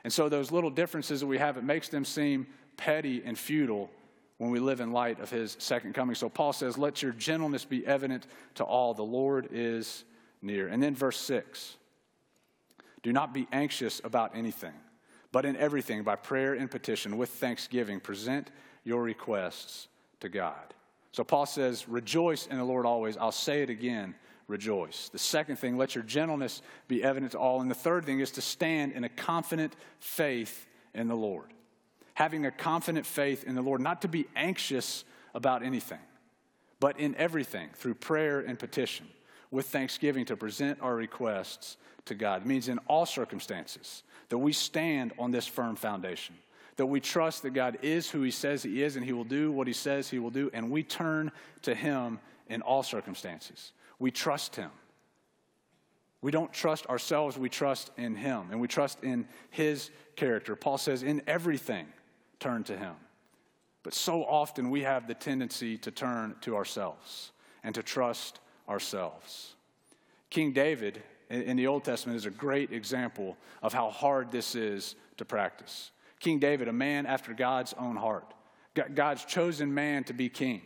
And 0.04 0.12
so 0.12 0.28
those 0.28 0.50
little 0.50 0.70
differences 0.70 1.20
that 1.20 1.26
we 1.26 1.38
have, 1.38 1.56
it 1.56 1.64
makes 1.64 1.88
them 1.88 2.04
seem 2.04 2.46
petty 2.76 3.22
and 3.24 3.38
futile 3.38 3.90
when 4.38 4.50
we 4.50 4.58
live 4.58 4.80
in 4.80 4.92
light 4.92 5.20
of 5.20 5.30
his 5.30 5.56
second 5.58 5.94
coming. 5.94 6.14
So 6.14 6.30
Paul 6.30 6.54
says, 6.54 6.78
Let 6.78 7.02
your 7.02 7.12
gentleness 7.12 7.64
be 7.64 7.86
evident 7.86 8.26
to 8.54 8.64
all. 8.64 8.94
The 8.94 9.02
Lord 9.02 9.48
is 9.52 10.04
near. 10.40 10.68
And 10.68 10.82
then 10.82 10.94
verse 10.94 11.18
6 11.18 11.76
Do 13.02 13.12
not 13.12 13.34
be 13.34 13.46
anxious 13.52 14.00
about 14.02 14.34
anything, 14.34 14.72
but 15.30 15.44
in 15.44 15.56
everything, 15.56 16.02
by 16.02 16.16
prayer 16.16 16.54
and 16.54 16.70
petition, 16.70 17.18
with 17.18 17.28
thanksgiving, 17.28 18.00
present 18.00 18.50
your 18.82 19.02
requests 19.02 19.88
to 20.20 20.30
God. 20.30 20.74
So 21.12 21.22
Paul 21.22 21.44
says, 21.44 21.88
Rejoice 21.88 22.46
in 22.46 22.56
the 22.56 22.64
Lord 22.64 22.86
always. 22.86 23.16
I'll 23.18 23.32
say 23.32 23.62
it 23.62 23.68
again, 23.68 24.14
rejoice. 24.50 25.08
The 25.10 25.18
second 25.18 25.56
thing, 25.56 25.76
let 25.76 25.94
your 25.94 26.04
gentleness 26.04 26.62
be 26.88 27.02
evident 27.02 27.32
to 27.32 27.38
all. 27.38 27.60
And 27.60 27.70
the 27.70 27.74
third 27.74 28.04
thing 28.04 28.20
is 28.20 28.32
to 28.32 28.40
stand 28.40 28.92
in 28.92 29.04
a 29.04 29.08
confident 29.08 29.74
faith 29.98 30.66
in 30.94 31.08
the 31.08 31.14
Lord. 31.14 31.46
Having 32.14 32.46
a 32.46 32.50
confident 32.50 33.06
faith 33.06 33.44
in 33.44 33.54
the 33.54 33.62
Lord, 33.62 33.80
not 33.80 34.02
to 34.02 34.08
be 34.08 34.26
anxious 34.36 35.04
about 35.34 35.62
anything, 35.62 36.00
but 36.80 36.98
in 36.98 37.14
everything, 37.14 37.70
through 37.74 37.94
prayer 37.94 38.40
and 38.40 38.58
petition, 38.58 39.06
with 39.50 39.66
thanksgiving, 39.66 40.24
to 40.26 40.36
present 40.36 40.78
our 40.82 40.94
requests 40.94 41.76
to 42.06 42.14
God. 42.14 42.42
It 42.42 42.46
means 42.46 42.68
in 42.68 42.78
all 42.86 43.06
circumstances 43.06 44.02
that 44.28 44.38
we 44.38 44.52
stand 44.52 45.12
on 45.18 45.30
this 45.30 45.46
firm 45.46 45.76
foundation 45.76 46.34
that 46.80 46.86
we 46.86 46.98
trust 46.98 47.42
that 47.42 47.50
God 47.50 47.76
is 47.82 48.08
who 48.08 48.22
He 48.22 48.30
says 48.30 48.62
He 48.62 48.82
is 48.82 48.96
and 48.96 49.04
He 49.04 49.12
will 49.12 49.22
do 49.22 49.52
what 49.52 49.66
He 49.66 49.72
says 49.74 50.08
He 50.08 50.18
will 50.18 50.30
do, 50.30 50.50
and 50.54 50.70
we 50.70 50.82
turn 50.82 51.30
to 51.60 51.74
Him 51.74 52.18
in 52.48 52.62
all 52.62 52.82
circumstances. 52.82 53.72
We 54.00 54.10
trust 54.10 54.56
Him. 54.56 54.70
We 56.22 56.32
don't 56.32 56.52
trust 56.52 56.86
ourselves, 56.86 57.38
we 57.38 57.48
trust 57.48 57.92
in 57.96 58.16
Him, 58.16 58.48
and 58.50 58.60
we 58.60 58.66
trust 58.66 59.04
in 59.04 59.28
His 59.50 59.90
character. 60.16 60.56
Paul 60.56 60.76
says, 60.76 61.02
in 61.04 61.22
everything, 61.26 61.86
turn 62.40 62.64
to 62.64 62.76
Him. 62.76 62.94
But 63.82 63.94
so 63.94 64.24
often 64.24 64.70
we 64.70 64.82
have 64.82 65.06
the 65.06 65.14
tendency 65.14 65.78
to 65.78 65.90
turn 65.90 66.34
to 66.42 66.56
ourselves 66.56 67.30
and 67.62 67.74
to 67.74 67.82
trust 67.82 68.40
ourselves. 68.68 69.54
King 70.28 70.52
David 70.52 71.02
in 71.30 71.56
the 71.56 71.66
Old 71.66 71.84
Testament 71.84 72.16
is 72.16 72.26
a 72.26 72.30
great 72.30 72.72
example 72.72 73.36
of 73.62 73.72
how 73.72 73.90
hard 73.90 74.30
this 74.30 74.54
is 74.54 74.96
to 75.16 75.24
practice. 75.24 75.90
King 76.18 76.38
David, 76.38 76.68
a 76.68 76.72
man 76.72 77.06
after 77.06 77.32
God's 77.32 77.72
own 77.78 77.96
heart, 77.96 78.34
God's 78.94 79.24
chosen 79.24 79.72
man 79.72 80.04
to 80.04 80.12
be 80.12 80.28
king 80.28 80.62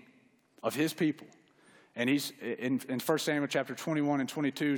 of 0.63 0.75
his 0.75 0.93
people. 0.93 1.27
And 1.97 2.11
he's 2.11 2.33
in, 2.41 2.81
in 2.89 3.01
1 3.01 3.19
Samuel 3.19 3.47
chapter 3.47 3.75
21 3.75 4.21
and 4.21 4.29
22, 4.29 4.77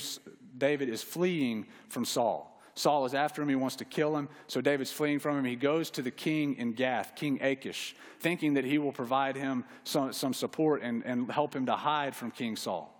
David 0.59 0.89
is 0.89 1.03
fleeing 1.03 1.67
from 1.89 2.05
Saul. 2.05 2.53
Saul 2.75 3.07
is 3.07 3.15
after 3.15 3.41
him. 3.41 3.49
He 3.49 3.55
wants 3.55 3.77
to 3.77 3.87
kill 3.87 4.17
him. 4.17 4.29
So 4.49 4.61
David's 4.61 4.93
fleeing 4.93 5.19
from 5.19 5.39
him. 5.39 5.45
He 5.47 5.57
goes 5.57 5.91
to 5.93 6.03
the 6.03 6.11
king 6.11 6.57
in 6.57 6.73
Gath, 6.73 7.15
King 7.17 7.41
Achish, 7.43 7.97
thinking 8.21 8.55
that 8.55 8.65
he 8.65 8.77
will 8.77 8.93
provide 8.93 9.35
him 9.35 9.65
some, 9.85 10.13
some 10.13 10.35
support 10.35 10.83
and, 10.83 11.03
and 11.07 11.31
help 11.31 11.57
him 11.57 11.67
to 11.67 11.73
hide 11.73 12.15
from 12.15 12.31
King 12.31 12.55
Saul. 12.55 12.93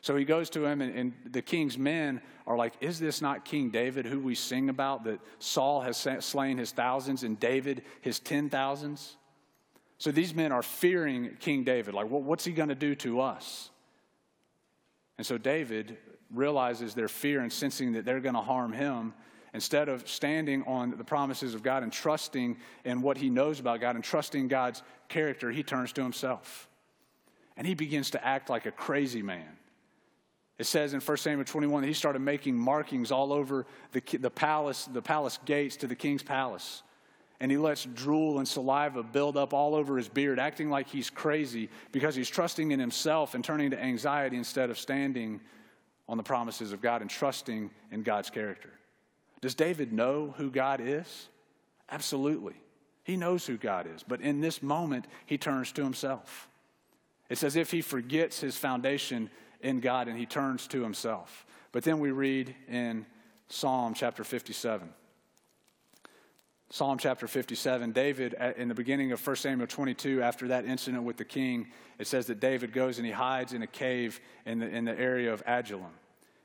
So 0.00 0.16
he 0.16 0.24
goes 0.24 0.48
to 0.50 0.64
him, 0.64 0.80
and, 0.80 0.94
and, 0.94 1.12
the 1.30 1.42
king's 1.42 1.76
men 1.76 2.22
are 2.46 2.56
like, 2.56 2.74
Is 2.80 2.98
this 2.98 3.20
not 3.20 3.44
King 3.44 3.70
David 3.70 4.06
who 4.06 4.20
we 4.20 4.34
sing 4.34 4.70
about? 4.70 5.04
That 5.04 5.20
Saul 5.38 5.82
has 5.82 6.06
slain 6.20 6.56
his 6.56 6.72
thousands 6.72 7.24
and 7.24 7.38
David 7.38 7.82
his 8.00 8.20
ten 8.20 8.48
thousands? 8.48 9.16
So 9.98 10.12
these 10.12 10.32
men 10.32 10.52
are 10.52 10.62
fearing 10.62 11.36
King 11.40 11.64
David. 11.64 11.92
Like, 11.92 12.08
well, 12.08 12.22
what's 12.22 12.44
he 12.44 12.52
going 12.52 12.68
to 12.68 12.74
do 12.74 12.94
to 12.96 13.20
us? 13.20 13.70
And 15.18 15.26
so 15.26 15.36
David 15.36 15.98
realizes 16.32 16.94
their 16.94 17.08
fear 17.08 17.40
and 17.40 17.52
sensing 17.52 17.92
that 17.92 18.04
they're 18.04 18.20
going 18.20 18.36
to 18.36 18.40
harm 18.40 18.72
him. 18.72 19.12
Instead 19.54 19.88
of 19.88 20.08
standing 20.08 20.62
on 20.64 20.90
the 20.96 21.04
promises 21.04 21.54
of 21.54 21.62
God 21.62 21.82
and 21.82 21.92
trusting 21.92 22.56
in 22.84 23.02
what 23.02 23.16
he 23.16 23.30
knows 23.30 23.58
about 23.58 23.80
God 23.80 23.96
and 23.96 24.04
trusting 24.04 24.46
God's 24.46 24.82
character, 25.08 25.50
he 25.50 25.62
turns 25.62 25.92
to 25.94 26.02
himself. 26.02 26.68
And 27.56 27.66
he 27.66 27.74
begins 27.74 28.10
to 28.10 28.24
act 28.24 28.50
like 28.50 28.66
a 28.66 28.70
crazy 28.70 29.22
man. 29.22 29.48
It 30.58 30.66
says 30.66 30.92
in 30.92 31.00
1 31.00 31.16
Samuel 31.16 31.44
21 31.44 31.82
that 31.82 31.88
he 31.88 31.94
started 31.94 32.20
making 32.20 32.56
markings 32.56 33.10
all 33.10 33.32
over 33.32 33.66
the, 33.92 34.02
the 34.18 34.30
palace, 34.30 34.84
the 34.84 35.02
palace 35.02 35.38
gates 35.44 35.76
to 35.78 35.86
the 35.86 35.94
king's 35.94 36.22
palace. 36.22 36.82
And 37.40 37.50
he 37.50 37.56
lets 37.56 37.84
drool 37.84 38.38
and 38.38 38.48
saliva 38.48 39.02
build 39.02 39.36
up 39.36 39.52
all 39.54 39.74
over 39.74 39.96
his 39.96 40.08
beard, 40.08 40.40
acting 40.40 40.70
like 40.70 40.88
he's 40.88 41.08
crazy 41.08 41.68
because 41.92 42.16
he's 42.16 42.28
trusting 42.28 42.72
in 42.72 42.80
himself 42.80 43.34
and 43.34 43.44
turning 43.44 43.70
to 43.70 43.80
anxiety 43.80 44.36
instead 44.36 44.70
of 44.70 44.78
standing 44.78 45.40
on 46.08 46.16
the 46.16 46.22
promises 46.22 46.72
of 46.72 46.80
God 46.80 47.00
and 47.00 47.10
trusting 47.10 47.70
in 47.92 48.02
God's 48.02 48.30
character. 48.30 48.70
Does 49.40 49.54
David 49.54 49.92
know 49.92 50.34
who 50.36 50.50
God 50.50 50.80
is? 50.82 51.28
Absolutely. 51.90 52.54
He 53.04 53.16
knows 53.16 53.46
who 53.46 53.56
God 53.56 53.86
is. 53.94 54.02
But 54.02 54.20
in 54.20 54.40
this 54.40 54.62
moment, 54.62 55.06
he 55.26 55.38
turns 55.38 55.70
to 55.72 55.84
himself. 55.84 56.48
It's 57.30 57.44
as 57.44 57.56
if 57.56 57.70
he 57.70 57.82
forgets 57.82 58.40
his 58.40 58.56
foundation 58.56 59.30
in 59.60 59.80
God 59.80 60.08
and 60.08 60.18
he 60.18 60.26
turns 60.26 60.66
to 60.68 60.82
himself. 60.82 61.46
But 61.72 61.84
then 61.84 62.00
we 62.00 62.10
read 62.10 62.54
in 62.68 63.06
Psalm 63.48 63.94
chapter 63.94 64.24
57. 64.24 64.88
Psalm 66.70 66.98
chapter 66.98 67.26
57, 67.26 67.92
David, 67.92 68.34
in 68.58 68.68
the 68.68 68.74
beginning 68.74 69.12
of 69.12 69.26
1 69.26 69.36
Samuel 69.36 69.66
22, 69.66 70.22
after 70.22 70.48
that 70.48 70.66
incident 70.66 71.02
with 71.02 71.16
the 71.16 71.24
king, 71.24 71.68
it 71.98 72.06
says 72.06 72.26
that 72.26 72.40
David 72.40 72.74
goes 72.74 72.98
and 72.98 73.06
he 73.06 73.12
hides 73.12 73.54
in 73.54 73.62
a 73.62 73.66
cave 73.66 74.20
in 74.44 74.58
the, 74.58 74.68
in 74.68 74.84
the 74.84 74.98
area 74.98 75.32
of 75.32 75.42
Adullam. 75.46 75.94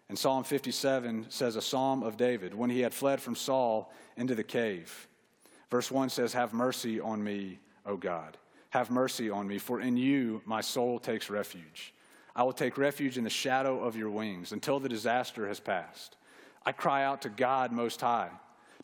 And 0.08 0.18
Psalm 0.18 0.46
57 0.46 1.26
says, 1.28 1.58
A 1.58 1.62
psalm 1.62 2.04
of 2.04 2.16
David, 2.16 2.54
when 2.54 2.70
he 2.70 2.80
had 2.80 2.94
fled 2.94 3.22
from 3.22 3.36
Saul 3.36 3.92
into 4.16 4.34
the 4.34 4.44
cave. 4.44 5.08
Verse 5.70 5.92
1 5.92 6.10
says, 6.10 6.32
Have 6.34 6.54
mercy 6.54 7.02
on 7.02 7.22
me, 7.22 7.60
O 7.86 7.98
God. 7.98 8.38
Have 8.70 8.92
mercy 8.92 9.30
on 9.30 9.46
me, 9.48 9.58
for 9.58 9.82
in 9.82 9.98
you 9.98 10.42
my 10.46 10.62
soul 10.62 11.00
takes 11.00 11.30
refuge. 11.30 11.94
I 12.34 12.44
will 12.44 12.54
take 12.54 12.78
refuge 12.78 13.18
in 13.18 13.26
the 13.26 13.30
shadow 13.30 13.84
of 13.84 13.98
your 13.98 14.10
wings 14.10 14.54
until 14.54 14.80
the 14.80 14.90
disaster 14.90 15.48
has 15.50 15.60
passed. 15.60 16.16
I 16.66 16.72
cry 16.72 17.04
out 17.04 17.24
to 17.24 17.30
God 17.30 17.72
Most 17.72 18.00
High, 18.00 18.30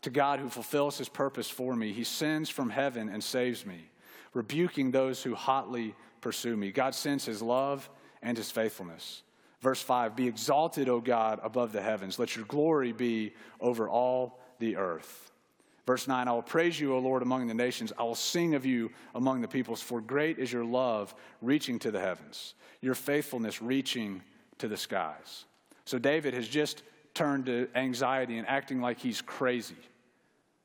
to 0.02 0.10
God 0.10 0.40
who 0.40 0.48
fulfills 0.48 0.98
his 0.98 1.08
purpose 1.08 1.50
for 1.50 1.74
me. 1.74 1.92
He 1.92 2.04
sends 2.04 2.48
from 2.48 2.70
heaven 2.70 3.08
and 3.08 3.22
saves 3.22 3.66
me, 3.66 3.90
rebuking 4.32 4.90
those 4.90 5.22
who 5.22 5.34
hotly 5.34 5.94
pursue 6.20 6.56
me. 6.56 6.70
God 6.70 6.94
sends 6.94 7.24
his 7.24 7.42
love 7.42 7.88
and 8.22 8.36
his 8.36 8.50
faithfulness. 8.50 9.22
Verse 9.60 9.82
5 9.82 10.16
Be 10.16 10.26
exalted, 10.26 10.88
O 10.88 11.00
God, 11.00 11.40
above 11.42 11.72
the 11.72 11.82
heavens. 11.82 12.18
Let 12.18 12.36
your 12.36 12.46
glory 12.46 12.92
be 12.92 13.34
over 13.60 13.88
all 13.88 14.40
the 14.58 14.76
earth. 14.76 15.30
Verse 15.86 16.06
9, 16.06 16.28
I 16.28 16.32
will 16.32 16.42
praise 16.42 16.78
you, 16.78 16.94
O 16.94 16.98
Lord, 16.98 17.22
among 17.22 17.46
the 17.48 17.54
nations. 17.54 17.92
I 17.98 18.04
will 18.04 18.14
sing 18.14 18.54
of 18.54 18.64
you 18.64 18.90
among 19.14 19.40
the 19.40 19.48
peoples, 19.48 19.82
for 19.82 20.00
great 20.00 20.38
is 20.38 20.52
your 20.52 20.64
love 20.64 21.14
reaching 21.42 21.78
to 21.80 21.90
the 21.90 21.98
heavens, 21.98 22.54
your 22.80 22.94
faithfulness 22.94 23.60
reaching 23.60 24.22
to 24.58 24.68
the 24.68 24.76
skies. 24.76 25.46
So 25.86 25.98
David 25.98 26.34
has 26.34 26.46
just 26.46 26.82
turned 27.14 27.46
to 27.46 27.68
anxiety 27.74 28.38
and 28.38 28.46
acting 28.46 28.80
like 28.80 28.98
he's 28.98 29.20
crazy. 29.20 29.74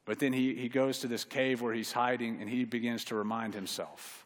But 0.06 0.20
then 0.20 0.34
he, 0.34 0.54
he 0.56 0.70
goes 0.70 1.00
to 1.00 1.08
this 1.08 1.24
cave 1.24 1.62
where 1.62 1.74
he's 1.74 1.91
hiding 1.91 2.39
and 2.39 2.50
he 2.50 2.63
begins 2.63 3.06
to 3.06 3.15
remind 3.15 3.56
himself. 3.56 4.26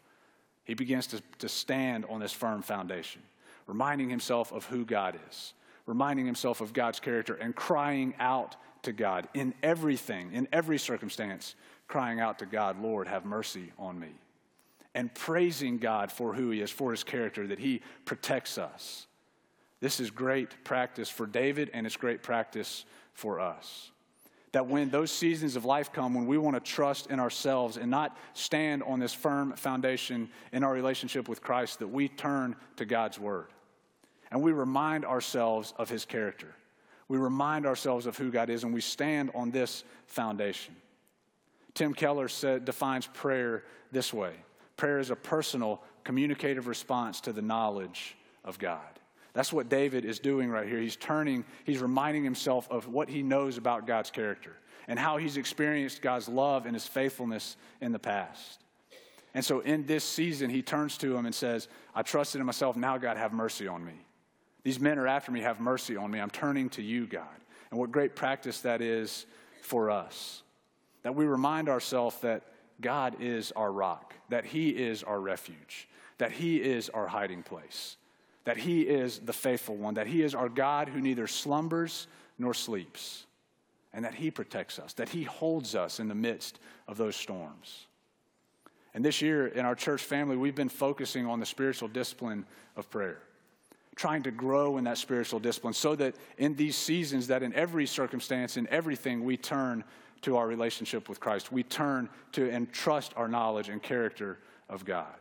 He 0.65 0.73
begins 0.73 1.07
to, 1.07 1.21
to 1.39 1.49
stand 1.49 2.05
on 2.09 2.19
this 2.19 2.33
firm 2.33 2.61
foundation, 2.61 3.21
reminding 3.65 4.09
himself 4.09 4.51
of 4.51 4.65
who 4.65 4.85
God 4.85 5.17
is, 5.29 5.53
reminding 5.85 6.25
himself 6.25 6.61
of 6.61 6.73
God's 6.73 6.99
character, 6.99 7.33
and 7.35 7.55
crying 7.55 8.13
out 8.19 8.55
to 8.83 8.91
God 8.91 9.27
in 9.33 9.53
everything, 9.63 10.33
in 10.33 10.47
every 10.51 10.77
circumstance, 10.77 11.55
crying 11.87 12.19
out 12.19 12.39
to 12.39 12.45
God, 12.45 12.81
Lord, 12.81 13.07
have 13.07 13.25
mercy 13.25 13.71
on 13.77 13.99
me. 13.99 14.11
And 14.95 15.13
praising 15.13 15.77
God 15.77 16.11
for 16.11 16.33
who 16.33 16.49
He 16.51 16.61
is, 16.61 16.71
for 16.71 16.91
His 16.91 17.03
character, 17.03 17.47
that 17.47 17.59
He 17.59 17.81
protects 18.05 18.57
us. 18.57 19.07
This 19.81 19.99
is 19.99 20.11
great 20.11 20.63
practice 20.63 21.09
for 21.09 21.25
David, 21.25 21.69
and 21.73 21.85
it's 21.85 21.95
great 21.95 22.21
practice 22.21 22.85
for 23.13 23.39
us. 23.39 23.91
That 24.51 24.67
when 24.67 24.89
those 24.89 25.11
seasons 25.11 25.55
of 25.55 25.65
life 25.65 25.91
come, 25.93 26.13
when 26.13 26.25
we 26.25 26.37
want 26.37 26.55
to 26.55 26.59
trust 26.71 27.07
in 27.07 27.19
ourselves 27.19 27.77
and 27.77 27.91
not 27.91 28.17
stand 28.33 28.81
on 28.83 28.99
this 28.99 29.13
firm 29.13 29.53
foundation 29.53 30.29
in 30.51 30.63
our 30.63 30.73
relationship 30.73 31.29
with 31.29 31.41
Christ, 31.41 31.79
that 31.79 31.87
we 31.87 32.07
turn 32.07 32.55
to 32.77 32.85
God's 32.85 33.19
Word. 33.19 33.47
And 34.31 34.41
we 34.41 34.51
remind 34.51 35.05
ourselves 35.05 35.73
of 35.77 35.89
His 35.89 36.05
character 36.05 36.55
we 37.09 37.17
remind 37.17 37.65
ourselves 37.65 38.05
of 38.05 38.17
who 38.17 38.31
God 38.31 38.49
is 38.49 38.63
and 38.63 38.73
we 38.73 38.81
stand 38.81 39.31
on 39.35 39.51
this 39.51 39.83
foundation. 40.05 40.75
Tim 41.73 41.93
Keller 41.93 42.29
said, 42.29 42.63
defines 42.63 43.07
prayer 43.07 43.65
this 43.91 44.13
way 44.13 44.33
prayer 44.77 44.99
is 44.99 45.09
a 45.09 45.15
personal, 45.15 45.81
communicative 46.05 46.67
response 46.67 47.19
to 47.21 47.33
the 47.33 47.41
knowledge 47.41 48.15
of 48.45 48.57
God. 48.57 48.98
That's 49.33 49.53
what 49.53 49.69
David 49.69 50.05
is 50.05 50.19
doing 50.19 50.49
right 50.49 50.67
here. 50.67 50.79
He's 50.79 50.95
turning, 50.95 51.45
he's 51.63 51.79
reminding 51.79 52.23
himself 52.23 52.67
of 52.71 52.87
what 52.87 53.09
he 53.09 53.23
knows 53.23 53.57
about 53.57 53.85
God's 53.85 54.11
character 54.11 54.55
and 54.87 54.97
how 54.97 55.17
he's 55.17 55.37
experienced 55.37 56.01
God's 56.01 56.27
love 56.27 56.65
and 56.65 56.75
his 56.75 56.87
faithfulness 56.87 57.55
in 57.79 57.91
the 57.91 57.99
past. 57.99 58.63
And 59.35 59.45
so 59.45 59.59
in 59.59 59.85
this 59.85 60.03
season, 60.03 60.49
he 60.49 60.63
turns 60.63 60.97
to 60.97 61.15
him 61.15 61.25
and 61.25 61.35
says, 61.35 61.67
I 61.93 62.01
trusted 62.01 62.41
in 62.41 62.47
myself. 62.47 62.75
Now, 62.75 62.97
God, 62.97 63.17
have 63.17 63.31
mercy 63.31 63.67
on 63.67 63.85
me. 63.85 63.93
These 64.63 64.79
men 64.79 64.97
are 64.97 65.07
after 65.07 65.31
me, 65.31 65.41
have 65.41 65.59
mercy 65.59 65.95
on 65.95 66.09
me. 66.09 66.19
I'm 66.19 66.31
turning 66.31 66.69
to 66.71 66.81
you, 66.81 67.05
God. 67.05 67.27
And 67.69 67.79
what 67.79 67.91
great 67.91 68.15
practice 68.15 68.61
that 68.61 68.81
is 68.81 69.27
for 69.61 69.91
us. 69.91 70.41
That 71.03 71.15
we 71.15 71.25
remind 71.25 71.69
ourselves 71.69 72.17
that 72.21 72.43
God 72.81 73.17
is 73.21 73.51
our 73.53 73.71
rock, 73.71 74.15
that 74.29 74.45
He 74.45 74.69
is 74.69 75.03
our 75.03 75.19
refuge, 75.19 75.87
that 76.17 76.31
He 76.31 76.57
is 76.57 76.89
our 76.89 77.07
hiding 77.07 77.43
place, 77.43 77.97
that 78.49 78.57
He 78.57 78.81
is 78.81 79.19
the 79.19 79.31
faithful 79.31 79.75
one, 79.75 79.93
that 79.93 80.07
He 80.07 80.23
is 80.23 80.33
our 80.33 80.49
God 80.49 80.89
who 80.89 80.99
neither 80.99 81.27
slumbers 81.27 82.07
nor 82.39 82.55
sleeps, 82.55 83.27
and 83.93 84.03
that 84.03 84.15
He 84.15 84.31
protects 84.31 84.79
us, 84.79 84.93
that 84.93 85.07
He 85.07 85.21
holds 85.21 85.75
us 85.75 85.99
in 85.99 86.07
the 86.07 86.15
midst 86.15 86.57
of 86.87 86.97
those 86.97 87.15
storms. 87.15 87.85
And 88.95 89.05
this 89.05 89.21
year 89.21 89.45
in 89.45 89.67
our 89.67 89.75
church 89.75 90.01
family, 90.01 90.35
we've 90.35 90.55
been 90.55 90.67
focusing 90.67 91.27
on 91.27 91.39
the 91.39 91.45
spiritual 91.45 91.89
discipline 91.89 92.43
of 92.75 92.89
prayer, 92.89 93.19
trying 93.95 94.23
to 94.23 94.31
grow 94.31 94.79
in 94.79 94.83
that 94.85 94.97
spiritual 94.97 95.39
discipline 95.39 95.75
so 95.75 95.95
that 95.97 96.15
in 96.39 96.55
these 96.55 96.75
seasons, 96.75 97.27
that 97.27 97.43
in 97.43 97.53
every 97.53 97.85
circumstance, 97.85 98.57
in 98.57 98.67
everything, 98.69 99.23
we 99.23 99.37
turn 99.37 99.83
to 100.21 100.37
our 100.37 100.47
relationship 100.47 101.07
with 101.07 101.19
Christ. 101.19 101.51
We 101.51 101.61
turn 101.61 102.09
to 102.31 102.49
and 102.49 102.73
trust 102.73 103.13
our 103.15 103.27
knowledge 103.27 103.69
and 103.69 103.79
character 103.79 104.39
of 104.67 104.85
God. 104.85 105.13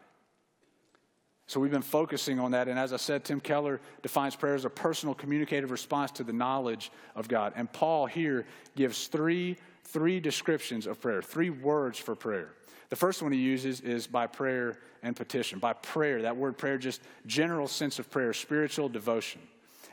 So 1.48 1.60
we've 1.60 1.70
been 1.70 1.80
focusing 1.80 2.38
on 2.38 2.50
that. 2.50 2.68
And 2.68 2.78
as 2.78 2.92
I 2.92 2.98
said, 2.98 3.24
Tim 3.24 3.40
Keller 3.40 3.80
defines 4.02 4.36
prayer 4.36 4.54
as 4.54 4.66
a 4.66 4.70
personal 4.70 5.14
communicative 5.14 5.70
response 5.70 6.10
to 6.12 6.22
the 6.22 6.32
knowledge 6.32 6.92
of 7.16 7.26
God. 7.26 7.54
And 7.56 7.72
Paul 7.72 8.04
here 8.04 8.44
gives 8.76 9.06
three, 9.06 9.56
three 9.84 10.20
descriptions 10.20 10.86
of 10.86 11.00
prayer, 11.00 11.22
three 11.22 11.48
words 11.48 11.98
for 11.98 12.14
prayer. 12.14 12.50
The 12.90 12.96
first 12.96 13.22
one 13.22 13.32
he 13.32 13.38
uses 13.38 13.80
is 13.80 14.06
by 14.06 14.26
prayer 14.26 14.78
and 15.02 15.16
petition. 15.16 15.58
By 15.58 15.72
prayer, 15.72 16.20
that 16.22 16.36
word 16.36 16.58
prayer, 16.58 16.76
just 16.76 17.00
general 17.24 17.66
sense 17.66 17.98
of 17.98 18.10
prayer, 18.10 18.34
spiritual 18.34 18.90
devotion. 18.90 19.40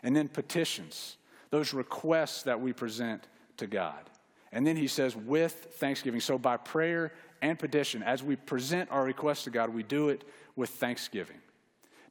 And 0.03 0.13
then 0.13 0.27
petitions, 0.27 1.15
those 1.51 1.73
requests 1.73 2.43
that 2.43 2.59
we 2.59 2.73
present 2.73 3.27
to 3.57 3.67
God. 3.67 4.09
And 4.51 4.67
then 4.67 4.75
he 4.75 4.87
says, 4.87 5.15
with 5.15 5.53
thanksgiving. 5.75 6.19
So 6.19 6.37
by 6.37 6.57
prayer 6.57 7.13
and 7.41 7.57
petition, 7.57 8.03
as 8.03 8.21
we 8.21 8.35
present 8.35 8.91
our 8.91 9.05
requests 9.05 9.45
to 9.45 9.51
God, 9.51 9.69
we 9.69 9.83
do 9.83 10.09
it 10.09 10.25
with 10.57 10.69
thanksgiving. 10.69 11.37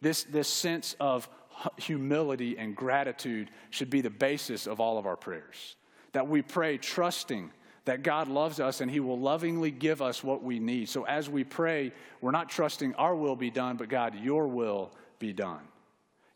This, 0.05 0.25
this 0.25 0.49
sense 0.49 0.95
of 1.01 1.31
humility 1.79 2.59
and 2.59 2.77
gratitude 2.77 3.49
should 3.71 3.89
be 3.89 4.03
the 4.03 4.11
basis 4.11 4.67
of 4.67 4.79
all 4.79 4.99
of 4.99 5.07
our 5.07 5.17
prayers. 5.17 5.77
That 6.13 6.29
we 6.29 6.43
pray 6.43 6.77
trusting 6.77 7.51
that 7.87 8.03
God 8.03 8.29
loves 8.29 8.61
us 8.61 8.83
and 8.83 8.91
He 8.91 9.01
will 9.01 9.19
lovingly 9.19 9.71
give 9.71 10.03
us 10.03 10.23
what 10.23 10.43
we 10.43 10.59
need. 10.59 10.91
So 10.91 11.05
as 11.05 11.31
we 11.31 11.43
pray, 11.43 11.91
we're 12.21 12.33
not 12.33 12.51
trusting 12.51 12.95
our 12.97 13.17
will 13.17 13.35
be 13.35 13.49
done, 13.49 13.79
but 13.79 13.89
God, 13.89 14.15
your 14.15 14.47
will 14.47 14.93
be 15.19 15.33
done. 15.33 15.63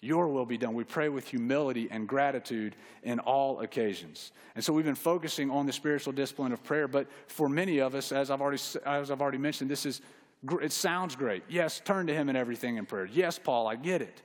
Your 0.01 0.29
will 0.29 0.47
be 0.47 0.57
done. 0.57 0.73
We 0.73 0.85
pray 0.85 1.11
with 1.11 1.29
humility 1.29 1.89
and 1.91 2.09
gratitude 2.09 2.75
in 3.03 3.19
all 3.19 3.61
occasions. 3.61 4.33
And 4.55 4.65
so 4.65 4.73
we've 4.73 4.87
been 4.87 4.95
focusing 4.95 5.51
on 5.51 5.67
the 5.67 5.75
spiritual 5.75 6.15
discipline 6.15 6.53
of 6.53 6.65
prayer, 6.65 6.89
but 6.89 7.07
for 7.27 7.51
many 7.51 7.81
of 7.81 7.95
us, 7.95 8.13
as 8.13 8.31
I've 8.31 8.41
already, 8.41 8.63
as 8.87 9.11
I've 9.11 9.21
already 9.21 9.37
mentioned, 9.37 9.71
this 9.71 9.85
is 9.85 10.01
it 10.63 10.73
sounds 10.73 11.17
great. 11.17 11.43
Yes, 11.49 11.81
turn 11.85 12.07
to 12.07 12.15
Him 12.15 12.29
in 12.29 12.37
everything 12.37 12.77
in 12.77 12.87
prayer. 12.87 13.07
Yes, 13.07 13.39
Paul, 13.39 13.67
I 13.67 13.77
get 13.77 14.03
it. 14.03 14.23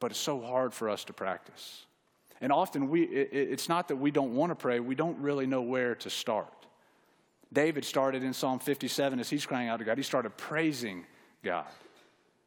But 0.00 0.10
it's 0.12 0.20
so 0.20 0.40
hard 0.40 0.74
for 0.74 0.88
us 0.88 1.04
to 1.04 1.12
practice. 1.12 1.86
And 2.40 2.52
often 2.52 2.88
we, 2.90 3.02
it, 3.04 3.30
it's 3.32 3.68
not 3.68 3.88
that 3.88 3.96
we 3.96 4.10
don't 4.10 4.34
want 4.34 4.50
to 4.50 4.56
pray, 4.56 4.80
we 4.80 4.94
don't 4.94 5.18
really 5.18 5.46
know 5.46 5.62
where 5.62 5.94
to 5.96 6.10
start. 6.10 6.52
David 7.52 7.84
started 7.84 8.22
in 8.22 8.32
Psalm 8.32 8.58
57 8.58 9.20
as 9.20 9.28
he's 9.28 9.44
crying 9.44 9.68
out 9.68 9.78
to 9.78 9.84
God. 9.84 9.98
He 9.98 10.02
started 10.02 10.36
praising 10.36 11.04
God. 11.44 11.66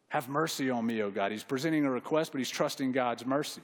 Have 0.10 0.30
mercy 0.30 0.69
on 0.69 0.86
me, 0.86 1.01
O 1.01 1.12
God. 1.12 1.32
He's 1.32 1.43
presenting 1.43 1.86
a 1.86 1.91
request, 1.91 2.32
but 2.32 2.39
he's 2.39 2.49
trusting 2.49 2.91
God's 2.91 3.25
mercy. 3.25 3.62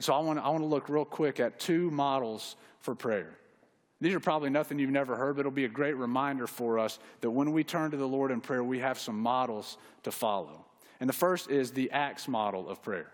So 0.00 0.14
I 0.14 0.18
want, 0.20 0.38
I 0.38 0.48
want 0.48 0.62
to 0.62 0.66
look 0.66 0.88
real 0.88 1.04
quick 1.04 1.40
at 1.40 1.58
two 1.58 1.90
models 1.90 2.56
for 2.80 2.94
prayer. 2.94 3.36
These 4.04 4.12
are 4.12 4.20
probably 4.20 4.50
nothing 4.50 4.78
you've 4.78 4.90
never 4.90 5.16
heard, 5.16 5.36
but 5.36 5.40
it'll 5.40 5.50
be 5.50 5.64
a 5.64 5.68
great 5.68 5.96
reminder 5.96 6.46
for 6.46 6.78
us 6.78 6.98
that 7.22 7.30
when 7.30 7.52
we 7.52 7.64
turn 7.64 7.90
to 7.90 7.96
the 7.96 8.06
Lord 8.06 8.30
in 8.30 8.42
prayer, 8.42 8.62
we 8.62 8.80
have 8.80 8.98
some 8.98 9.18
models 9.18 9.78
to 10.02 10.12
follow. 10.12 10.66
And 11.00 11.08
the 11.08 11.14
first 11.14 11.50
is 11.50 11.70
the 11.70 11.90
ACTS 11.90 12.28
model 12.28 12.68
of 12.68 12.82
prayer. 12.82 13.10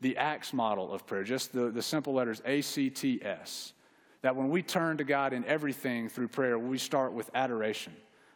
The 0.00 0.16
ACTS 0.16 0.52
model 0.52 0.92
of 0.92 1.06
prayer, 1.06 1.22
just 1.22 1.52
the, 1.52 1.70
the 1.70 1.80
simple 1.80 2.14
letters 2.14 2.42
A 2.44 2.60
C 2.60 2.90
T 2.90 3.20
S. 3.22 3.72
That 4.22 4.34
when 4.34 4.48
we 4.48 4.64
turn 4.64 4.96
to 4.96 5.04
God 5.04 5.32
in 5.32 5.44
everything 5.44 6.08
through 6.08 6.26
prayer, 6.26 6.58
we 6.58 6.76
start 6.76 7.12
with 7.12 7.30
adoration. 7.36 7.92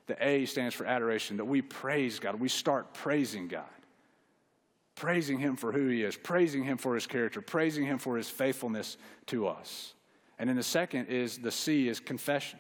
The 0.07 0.17
A 0.25 0.47
stands 0.47 0.77
for 0.77 0.87
adoration, 0.87 1.39
that 1.39 1.45
we 1.47 1.61
praise 1.61 2.21
God. 2.21 2.39
We 2.39 2.49
start 2.49 2.95
praising 2.95 3.49
God, 3.49 3.65
praising 4.95 5.41
Him 5.41 5.57
for 5.57 5.73
who 5.73 5.89
He 5.89 6.05
is, 6.05 6.15
praising 6.15 6.63
Him 6.63 6.79
for 6.79 6.95
His 6.95 7.09
character, 7.09 7.41
praising 7.41 7.85
Him 7.85 7.99
for 7.99 8.17
His 8.17 8.29
faithfulness 8.29 8.97
to 9.27 9.49
us. 9.49 9.93
And 10.39 10.49
then 10.49 10.57
the 10.57 10.63
second 10.63 11.07
is 11.07 11.39
the 11.39 11.51
C 11.51 11.89
is 11.89 12.01
confession. 12.01 12.59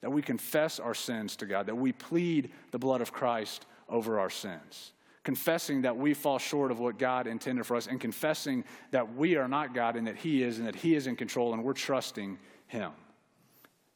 That 0.00 0.10
we 0.10 0.22
confess 0.22 0.78
our 0.78 0.94
sins 0.94 1.36
to 1.36 1.46
God, 1.46 1.66
that 1.66 1.74
we 1.74 1.92
plead 1.92 2.50
the 2.70 2.78
blood 2.78 3.00
of 3.00 3.12
Christ 3.12 3.66
over 3.88 4.18
our 4.18 4.30
sins. 4.30 4.92
Confessing 5.24 5.82
that 5.82 5.96
we 5.96 6.14
fall 6.14 6.38
short 6.38 6.70
of 6.70 6.78
what 6.78 6.98
God 6.98 7.26
intended 7.26 7.66
for 7.66 7.76
us, 7.76 7.86
and 7.86 8.00
confessing 8.00 8.64
that 8.92 9.16
we 9.16 9.36
are 9.36 9.48
not 9.48 9.74
God 9.74 9.96
and 9.96 10.06
that 10.06 10.16
He 10.16 10.42
is, 10.42 10.58
and 10.58 10.66
that 10.66 10.76
He 10.76 10.94
is 10.94 11.06
in 11.06 11.16
control, 11.16 11.52
and 11.54 11.64
we're 11.64 11.72
trusting 11.72 12.38
Him. 12.68 12.92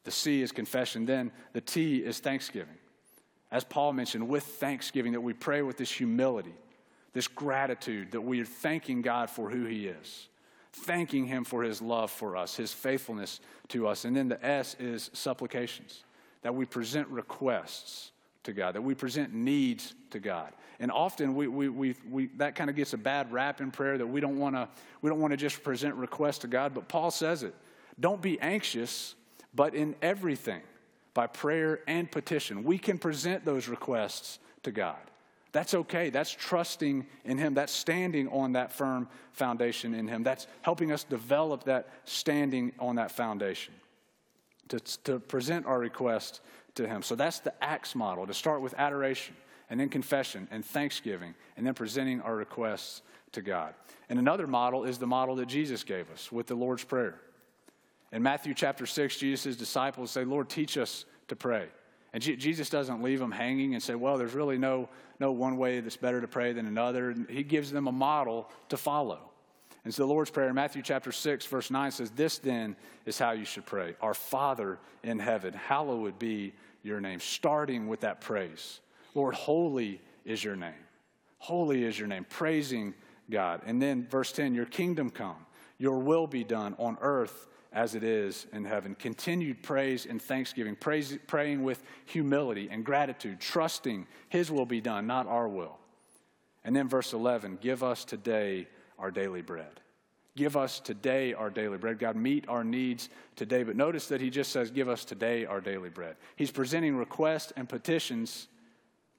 The 0.05 0.11
C 0.11 0.43
is 0.43 0.51
confession. 0.51 1.07
Then 1.07 1.31
the 1.53 1.61
T 1.61 1.99
is 1.99 2.19
thanksgiving. 2.19 2.79
As 3.53 3.65
Paul 3.65 3.93
mentioned, 3.93 4.29
with 4.29 4.45
thanksgiving, 4.45 5.13
that 5.13 5.21
we 5.21 5.33
pray 5.33 5.63
with 5.63 5.77
this 5.77 5.93
humility, 5.93 6.55
this 7.13 7.29
gratitude, 7.29 8.13
that 8.13 8.21
we 8.23 8.41
are 8.41 8.47
thanking 8.47 9.03
God 9.03 9.29
for 9.31 9.51
who 9.51 9.65
He 9.65 9.87
is 9.87 10.29
thanking 10.73 11.27
Him 11.27 11.45
for 11.45 11.63
His 11.63 11.83
love 11.83 12.11
for 12.11 12.37
us, 12.37 12.57
His 12.57 12.73
faithfulness 12.73 13.41
to 13.69 13.87
us. 13.89 14.05
And 14.05 14.17
then 14.17 14.29
the 14.29 14.45
S 14.45 14.77
is 14.79 15.11
supplications, 15.13 16.05
that 16.43 16.55
we 16.55 16.65
present 16.65 17.09
requests 17.09 18.13
to 18.45 18.53
God, 18.53 18.75
that 18.75 18.83
we 18.83 18.95
present 18.95 19.35
needs 19.35 19.95
to 20.11 20.19
God. 20.19 20.53
And 20.79 20.91
often 20.91 21.35
we, 21.35 21.47
we, 21.47 21.69
we, 21.69 21.95
we 22.09 22.27
that 22.39 22.55
kind 22.55 22.71
of 22.71 22.77
gets 22.77 22.95
a 22.95 22.99
bad 22.99 23.31
rap 23.33 23.61
in 23.61 23.71
prayer 23.71 23.99
that 23.99 24.07
we 24.07 24.21
don't 24.21 24.39
want 24.39 24.57
to 24.57 24.69
we 25.03 25.11
don't 25.11 25.21
want 25.21 25.33
to 25.33 25.37
just 25.37 25.63
present 25.63 25.95
requests 25.95 26.39
to 26.39 26.47
God, 26.47 26.75
but 26.75 26.89
Paul 26.89 27.11
says 27.11 27.43
it. 27.43 27.55
Don't 27.99 28.23
be 28.23 28.41
anxious, 28.41 29.15
but 29.55 29.75
in 29.75 29.95
everything, 30.01 30.63
by 31.13 31.27
prayer 31.27 31.81
and 31.87 32.11
petition, 32.11 32.65
we 32.65 32.79
can 32.79 32.97
present 32.97 33.45
those 33.45 33.69
requests 33.69 34.39
to 34.63 34.71
God. 34.71 34.99
That's 35.53 35.75
okay. 35.75 36.11
That's 36.11 36.31
trusting 36.31 37.07
in 37.25 37.39
Him. 37.39 37.55
That's 37.55 37.73
standing 37.73 38.29
on 38.29 38.53
that 38.53 38.73
firm 38.73 39.09
foundation 39.33 39.95
in 39.95 40.07
Him. 40.07 40.23
That's 40.23 40.47
helping 40.63 40.93
us 40.93 41.05
develop 41.05 41.65
that 41.65 41.89
standing 42.05 42.73
on 42.79 42.97
that 42.97 43.11
foundation 43.11 43.75
to, 44.69 44.79
to 45.05 45.19
present 45.19 45.67
our 45.67 45.79
request 45.79 46.41
to 46.77 46.87
Him. 46.87 47.03
So 47.03 47.15
that's 47.17 47.41
the 47.41 47.53
ACTS 47.63 47.95
model 47.95 48.27
to 48.27 48.35
start 48.35 48.61
with 48.61 48.75
adoration 48.79 49.35
and 49.69 49.81
then 49.81 49.89
confession 49.89 50.49
and 50.51 50.65
thanksgiving 50.65 51.35
and 51.57 51.67
then 51.67 51.75
presenting 51.75 52.21
our 52.21 52.37
requests 52.37 53.03
to 53.33 53.43
God. 53.43 53.75
And 54.09 54.19
another 54.19 54.47
model 54.47 54.85
is 54.85 54.99
the 54.99 55.07
model 55.07 55.37
that 55.37 55.47
Jesus 55.47 55.85
gave 55.85 56.11
us 56.11 56.31
with 56.31 56.47
the 56.47 56.55
Lord's 56.55 56.85
Prayer. 56.85 57.21
In 58.13 58.23
Matthew 58.23 58.55
chapter 58.55 58.87
6, 58.87 59.19
Jesus' 59.19 59.57
disciples 59.57 60.11
say, 60.11 60.25
Lord, 60.25 60.49
teach 60.49 60.77
us 60.77 61.05
to 61.29 61.37
pray. 61.37 61.69
And 62.13 62.23
Jesus 62.23 62.69
doesn't 62.69 63.03
leave 63.03 63.21
them 63.21 63.31
hanging 63.31 63.75
and 63.75 63.83
say, 63.83 63.95
well, 63.95 64.19
there's 64.19 64.35
really 64.35 64.59
no, 64.59 64.89
no 65.21 65.31
one 65.31 65.57
way 65.57 65.79
that's 65.79 65.97
better 65.97 66.21
to 66.21 66.27
pray 66.27 66.53
than 66.53 66.67
another. 66.67 67.15
He 67.29 67.45
gives 67.45 67.71
them 67.71 67.87
a 67.87 67.93
model 67.93 68.51
to 68.71 68.77
follow. 68.77 69.31
And 69.85 69.95
so 69.95 70.03
the 70.03 70.13
Lord's 70.13 70.31
Prayer 70.31 70.49
in 70.49 70.55
Matthew 70.55 70.83
chapter 70.83 71.13
6, 71.13 71.47
verse 71.47 71.71
9 71.71 71.91
says, 71.93 72.11
This 72.11 72.39
then 72.39 72.77
is 73.07 73.19
how 73.19 73.31
you 73.31 73.45
should 73.45 73.65
pray. 73.65 73.95
Our 74.01 74.13
Father 74.13 74.79
in 75.03 75.19
heaven, 75.19 75.55
hallowed 75.55 76.19
be 76.19 76.53
your 76.83 77.01
name. 77.01 77.21
Starting 77.21 77.87
with 77.87 78.01
that 78.01 78.21
praise. 78.21 78.81
Lord, 79.15 79.35
holy 79.35 80.01
is 80.25 80.43
your 80.43 80.57
name. 80.57 80.75
Holy 81.39 81.85
is 81.85 81.99
your 81.99 82.09
name. 82.09 82.27
Praising 82.29 82.93
God. 83.31 83.63
And 83.65 83.81
then 83.81 84.07
verse 84.07 84.33
10, 84.33 84.55
Your 84.55 84.67
kingdom 84.67 85.11
come, 85.11 85.47
your 85.79 85.99
will 85.99 86.27
be 86.27 86.45
done 86.45 86.75
on 86.79 86.99
earth 87.01 87.47
as 87.73 87.95
it 87.95 88.03
is 88.03 88.47
in 88.53 88.65
heaven. 88.65 88.95
Continued 88.95 89.63
praise 89.63 90.07
and 90.07 90.21
thanksgiving, 90.21 90.75
praise, 90.75 91.17
praying 91.27 91.63
with 91.63 91.83
humility 92.07 92.69
and 92.71 92.85
gratitude, 92.85 93.41
trusting 93.41 94.07
His 94.29 94.51
will 94.51 94.67
be 94.67 94.81
done, 94.81 95.07
not 95.07 95.27
our 95.27 95.49
will. 95.49 95.79
And 96.65 96.75
then 96.75 96.89
verse 96.89 97.13
11 97.13 97.59
give 97.61 97.83
us 97.83 98.05
today 98.05 98.67
our 98.99 99.11
daily 99.11 99.43
bread. 99.43 99.81
Give 100.37 100.57
us 100.57 100.81
today 100.81 101.35
our 101.35 101.51
daily 101.51 101.79
bread. 101.79 101.99
God, 101.99 102.17
meet 102.17 102.49
our 102.49 102.63
needs 102.63 103.09
today. 103.37 103.63
But 103.63 103.77
notice 103.77 104.09
that 104.09 104.21
He 104.21 104.31
just 104.31 104.53
says, 104.53 104.71
Give 104.71 104.89
us 104.89 105.05
today 105.05 105.45
our 105.45 105.61
daily 105.61 105.91
bread. 105.91 106.17
He's 106.37 106.51
presenting 106.51 106.97
requests 106.97 107.53
and 107.57 107.69
petitions, 107.69 108.49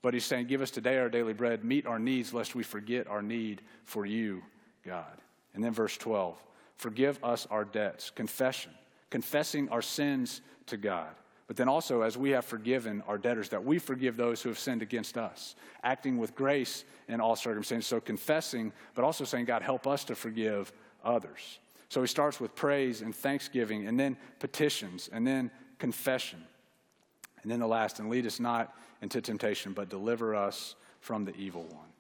but 0.02 0.14
He's 0.14 0.26
saying, 0.26 0.48
Give 0.48 0.62
us 0.62 0.72
today 0.72 0.98
our 0.98 1.10
daily 1.10 1.34
bread. 1.34 1.64
Meet 1.64 1.86
our 1.86 2.00
needs, 2.00 2.34
lest 2.34 2.56
we 2.56 2.64
forget 2.64 3.08
our 3.08 3.22
need 3.22 3.62
for 3.84 4.06
you, 4.06 4.42
God. 4.86 5.18
And 5.54 5.64
then 5.64 5.74
verse 5.74 5.98
12 5.98 6.42
forgive 6.82 7.24
us 7.24 7.48
our 7.52 7.64
debts, 7.64 8.10
confession, 8.10 8.72
confessing 9.12 9.70
our 9.70 9.84
sins 9.84 10.42
to 10.66 10.78
God. 10.78 11.10
But 11.46 11.56
then 11.56 11.70
also, 11.70 12.02
as 12.02 12.18
we 12.18 12.32
have 12.32 12.44
forgiven 12.44 13.04
our 13.08 13.20
debtors, 13.20 13.50
that 13.50 13.64
we 13.64 13.78
forgive 13.78 14.18
those 14.18 14.42
who 14.42 14.50
have 14.50 14.58
sinned 14.58 14.82
against 14.82 15.16
us, 15.16 15.56
acting 15.84 16.18
with 16.18 16.34
grace 16.34 16.84
in 17.08 17.22
all 17.22 17.36
circumstances. 17.36 17.88
So 17.88 18.00
confessing, 18.00 18.74
but 18.96 19.04
also 19.04 19.26
saying, 19.26 19.46
God, 19.46 19.62
help 19.62 19.86
us 19.86 20.04
to 20.06 20.16
forgive 20.16 20.74
others. 21.04 21.60
So 21.90 22.02
he 22.02 22.08
starts 22.08 22.40
with 22.40 22.56
praise 22.56 23.02
and 23.02 23.14
thanksgiving, 23.14 23.86
and 23.86 24.00
then 24.00 24.18
petitions, 24.40 25.08
and 25.12 25.28
then 25.28 25.52
confession. 25.78 26.42
And 27.44 27.52
then 27.52 27.60
the 27.60 27.68
last, 27.68 28.00
and 28.00 28.10
lead 28.10 28.26
us 28.26 28.40
not 28.40 28.74
into 29.04 29.22
temptation, 29.22 29.74
but 29.74 29.88
deliver 29.90 30.34
us 30.36 30.76
from 31.00 31.26
the 31.26 31.36
evil 31.36 31.64
one 31.66 31.91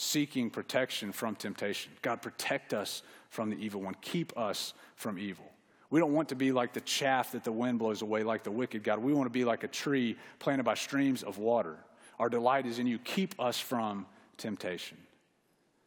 seeking 0.00 0.48
protection 0.48 1.12
from 1.12 1.36
temptation. 1.36 1.92
God, 2.00 2.22
protect 2.22 2.72
us 2.72 3.02
from 3.28 3.50
the 3.50 3.56
evil 3.56 3.82
one. 3.82 3.94
Keep 4.00 4.36
us 4.38 4.72
from 4.96 5.18
evil. 5.18 5.44
We 5.90 6.00
don't 6.00 6.14
want 6.14 6.30
to 6.30 6.34
be 6.34 6.52
like 6.52 6.72
the 6.72 6.80
chaff 6.80 7.32
that 7.32 7.44
the 7.44 7.52
wind 7.52 7.78
blows 7.78 8.00
away, 8.00 8.22
like 8.22 8.42
the 8.42 8.50
wicked 8.50 8.82
God. 8.82 9.00
We 9.00 9.12
want 9.12 9.26
to 9.26 9.30
be 9.30 9.44
like 9.44 9.62
a 9.62 9.68
tree 9.68 10.16
planted 10.38 10.62
by 10.62 10.74
streams 10.74 11.22
of 11.22 11.36
water. 11.36 11.76
Our 12.18 12.30
delight 12.30 12.64
is 12.64 12.78
in 12.78 12.86
you. 12.86 12.98
Keep 12.98 13.38
us 13.38 13.60
from 13.60 14.06
temptation. 14.38 14.96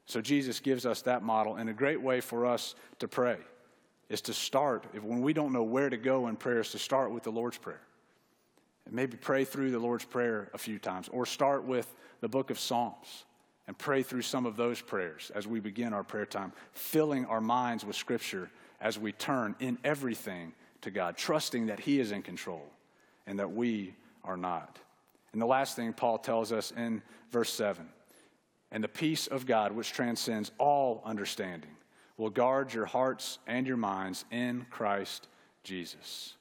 So 0.06 0.22
Jesus 0.22 0.60
gives 0.60 0.86
us 0.86 1.02
that 1.04 1.24
model, 1.24 1.56
and 1.56 1.70
a 1.70 1.74
great 1.74 2.02
way 2.02 2.22
for 2.22 2.46
us 2.46 2.76
to 3.00 3.08
pray 3.08 3.38
is 4.10 4.22
to 4.22 4.34
start, 4.34 4.86
if, 4.94 5.02
when 5.02 5.22
we 5.22 5.34
don't 5.34 5.54
know 5.54 5.64
where 5.64 5.90
to 5.90 5.98
go 5.98 6.28
in 6.28 6.36
prayer, 6.36 6.60
is 6.60 6.72
to 6.72 6.80
start 6.80 7.10
with 7.12 7.24
the 7.24 7.32
Lord's 7.32 7.58
Prayer. 7.58 7.82
And 8.86 8.94
maybe 8.94 9.18
pray 9.18 9.44
through 9.46 9.72
the 9.72 9.80
Lord's 9.80 10.06
Prayer 10.06 10.52
a 10.54 10.58
few 10.58 10.78
times, 10.78 11.10
or 11.10 11.26
start 11.26 11.64
with 11.64 11.92
the 12.20 12.28
book 12.28 12.52
of 12.52 12.60
Psalms 12.60 13.24
and 13.68 13.78
pray 13.78 14.04
through 14.04 14.22
some 14.22 14.46
of 14.46 14.56
those 14.56 14.82
prayers 14.82 15.32
as 15.36 15.48
we 15.48 15.60
begin 15.60 15.94
our 15.94 16.04
prayer 16.04 16.26
time, 16.26 16.52
filling 16.74 17.26
our 17.26 17.42
minds 17.42 17.86
with 17.86 17.96
Scripture 17.96 18.50
as 18.82 19.00
we 19.00 19.12
turn 19.12 19.56
in 19.60 19.78
everything 19.84 20.54
to 20.82 20.92
God, 20.92 21.16
trusting 21.18 21.68
that 21.68 21.80
He 21.80 22.00
is 22.00 22.12
in 22.12 22.22
control 22.22 22.66
and 23.26 23.40
that 23.40 23.52
we 23.52 23.96
are 24.24 24.38
not. 24.38 24.80
And 25.32 25.42
the 25.42 25.46
last 25.46 25.76
thing 25.76 25.94
Paul 25.94 26.18
tells 26.18 26.52
us 26.52 26.72
in 26.76 27.02
verse 27.32 27.52
7 27.54 27.88
and 28.72 28.84
the 28.84 28.90
peace 28.90 29.28
of 29.28 29.46
God, 29.46 29.72
which 29.72 29.94
transcends 29.94 30.52
all 30.58 31.02
understanding, 31.06 31.70
will 32.18 32.30
guard 32.32 32.74
your 32.74 32.86
hearts 32.86 33.40
and 33.48 33.68
your 33.68 33.78
minds 33.78 34.26
in 34.32 34.66
Christ 34.70 35.28
Jesus. 35.64 36.36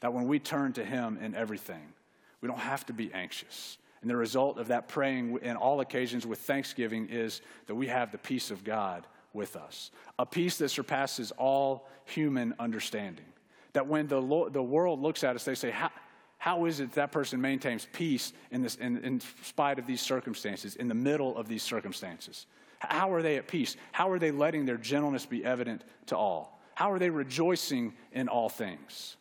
That 0.00 0.12
when 0.12 0.28
we 0.28 0.38
turn 0.38 0.72
to 0.74 0.84
Him 0.84 1.18
in 1.20 1.34
everything, 1.34 1.92
we 2.40 2.48
don't 2.48 2.58
have 2.58 2.84
to 2.86 2.92
be 2.92 3.12
anxious. 3.12 3.78
And 4.06 4.10
the 4.12 4.16
result 4.16 4.58
of 4.58 4.68
that 4.68 4.86
praying 4.86 5.36
in 5.42 5.56
all 5.56 5.80
occasions 5.80 6.24
with 6.24 6.38
thanksgiving 6.38 7.08
is 7.08 7.40
that 7.66 7.74
we 7.74 7.88
have 7.88 8.12
the 8.12 8.18
peace 8.18 8.52
of 8.52 8.62
God 8.62 9.04
with 9.32 9.56
us, 9.56 9.90
a 10.16 10.24
peace 10.24 10.58
that 10.58 10.68
surpasses 10.68 11.32
all 11.32 11.88
human 12.04 12.54
understanding. 12.60 13.24
That 13.72 13.88
when 13.88 14.06
the, 14.06 14.22
lo- 14.22 14.48
the 14.48 14.62
world 14.62 15.02
looks 15.02 15.24
at 15.24 15.34
us, 15.34 15.44
they 15.44 15.56
say, 15.56 15.72
how, 15.72 15.90
how 16.38 16.66
is 16.66 16.78
it 16.78 16.92
that 16.92 17.10
person 17.10 17.40
maintains 17.40 17.88
peace 17.92 18.32
in, 18.52 18.62
this, 18.62 18.76
in, 18.76 18.98
in 18.98 19.20
spite 19.42 19.80
of 19.80 19.88
these 19.88 20.02
circumstances, 20.02 20.76
in 20.76 20.86
the 20.86 20.94
middle 20.94 21.36
of 21.36 21.48
these 21.48 21.64
circumstances? 21.64 22.46
How 22.78 23.12
are 23.12 23.22
they 23.22 23.38
at 23.38 23.48
peace? 23.48 23.76
How 23.90 24.08
are 24.12 24.20
they 24.20 24.30
letting 24.30 24.66
their 24.66 24.76
gentleness 24.76 25.26
be 25.26 25.44
evident 25.44 25.82
to 26.06 26.16
all? 26.16 26.60
How 26.76 26.92
are 26.92 27.00
they 27.00 27.10
rejoicing 27.10 27.92
in 28.12 28.28
all 28.28 28.50
things? 28.50 29.16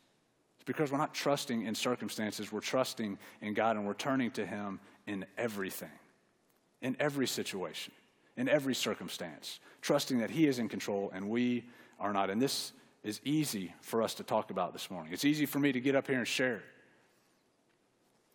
Because 0.66 0.92
we're 0.92 0.98
not 0.98 1.14
trusting 1.14 1.66
in 1.66 1.76
circumstances, 1.76 2.52
we're 2.52 2.60
trusting 2.60 3.18
in 3.42 3.54
God 3.54 3.78
and 3.78 3.86
we're 3.86 3.94
turning 3.94 4.32
to 4.32 4.46
Him 4.46 4.80
in 5.06 5.26
everything, 5.38 5.92
in 6.82 6.96
every 7.00 7.28
situation 7.28 7.94
in 8.38 8.50
every 8.50 8.76
circumstance, 8.76 9.60
trusting 9.82 10.20
that 10.20 10.30
He 10.30 10.48
is 10.48 10.60
in 10.60 10.68
control 10.68 11.12
and 11.14 11.30
we 11.30 11.64
are 12.00 12.14
not. 12.14 12.30
And 12.30 12.42
this 12.42 12.74
is 13.04 13.22
easy 13.24 13.74
for 13.82 14.02
us 14.02 14.16
to 14.16 14.24
talk 14.24 14.52
about 14.52 14.74
this 14.74 14.92
morning. 14.92 15.14
It's 15.14 15.26
easy 15.26 15.46
for 15.46 15.60
me 15.60 15.72
to 15.72 15.80
get 15.80 15.96
up 15.96 16.08
here 16.08 16.18
and 16.18 16.28
share 16.28 16.58
it. 16.58 16.64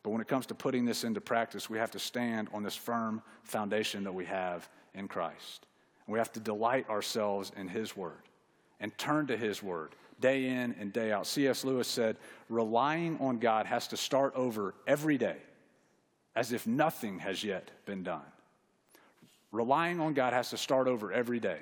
But 0.03 0.11
when 0.11 0.23
it 0.23 0.29
comes 0.29 0.47
to 0.47 0.55
putting 0.55 0.87
this 0.87 1.05
into 1.05 1.21
practice, 1.21 1.69
we 1.69 1.77
have 1.77 1.91
to 1.91 1.99
stand 1.99 2.49
on 2.55 2.63
this 2.63 2.77
firm 2.77 3.21
foundation 3.43 4.05
that 4.05 4.15
we 4.15 4.25
have 4.25 4.69
in 4.95 5.09
Christ. 5.09 5.67
We 6.07 6.19
have 6.19 6.33
to 6.33 6.41
delight 6.41 6.89
ourselves 6.89 7.53
in 7.57 7.69
His 7.69 7.97
Word 7.97 8.23
and 8.81 8.97
turn 8.97 9.27
to 9.27 9.37
His 9.37 9.63
Word 9.63 9.95
day 10.21 10.47
in 10.47 10.75
and 10.79 10.93
day 10.93 11.13
out. 11.13 11.27
C.S. 11.27 11.65
Lewis 11.65 11.89
said, 11.89 12.17
relying 12.49 13.19
on 13.19 13.39
God 13.39 13.67
has 13.67 13.89
to 13.89 13.97
start 13.97 14.35
over 14.35 14.75
every 14.87 15.19
day 15.19 15.37
as 16.37 16.53
if 16.53 16.67
nothing 16.67 17.19
has 17.19 17.43
yet 17.43 17.71
been 17.87 18.03
done. 18.03 18.23
Relying 19.53 20.01
on 20.01 20.15
God 20.15 20.33
has 20.33 20.51
to 20.51 20.57
start 20.57 20.87
over 20.87 21.13
every 21.13 21.41
day. 21.41 21.59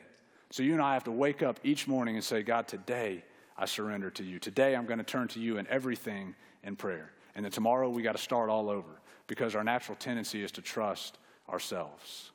So 0.51 0.63
you 0.63 0.73
and 0.73 0.83
I 0.83 0.95
have 0.95 1.05
to 1.05 1.13
wake 1.13 1.43
up 1.43 1.61
each 1.63 1.87
morning 1.87 2.17
and 2.17 2.25
say, 2.25 2.43
God, 2.43 2.69
today 2.69 3.25
I 3.57 3.67
surrender 3.67 4.11
to 4.11 4.25
you. 4.25 4.39
Today 4.39 4.77
I'm 4.77 4.87
going 4.87 4.99
to 4.99 5.05
turn 5.05 5.29
to 5.29 5.41
you 5.41 5.59
in 5.59 5.67
everything 5.69 6.35
in 6.63 6.77
prayer. 6.77 7.13
And 7.35 7.45
then 7.45 7.53
tomorrow 7.53 7.89
we 7.89 8.03
got 8.03 8.17
to 8.17 8.23
start 8.23 8.51
all 8.51 8.69
over 8.69 9.01
because 9.27 9.55
our 9.55 9.65
natural 9.65 9.97
tendency 9.97 10.43
is 10.43 10.53
to 10.53 10.63
trust 10.63 11.19
ourselves. 11.49 12.31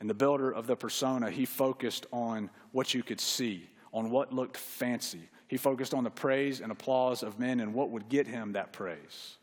And 0.00 0.10
the 0.10 0.14
builder 0.14 0.50
of 0.50 0.66
the 0.66 0.76
persona, 0.76 1.30
he 1.30 1.46
focused 1.46 2.06
on 2.12 2.50
what 2.72 2.92
you 2.92 3.02
could 3.02 3.20
see, 3.20 3.68
on 3.96 4.10
what 4.10 4.30
looked 4.30 4.58
fancy. 4.58 5.22
He 5.48 5.56
focused 5.56 5.94
on 5.94 6.04
the 6.04 6.10
praise 6.10 6.60
and 6.60 6.70
applause 6.70 7.22
of 7.22 7.38
men 7.40 7.60
and 7.60 7.72
what 7.72 7.88
would 7.90 8.10
get 8.10 8.26
him 8.26 8.52
that 8.52 8.72
praise 8.72 9.38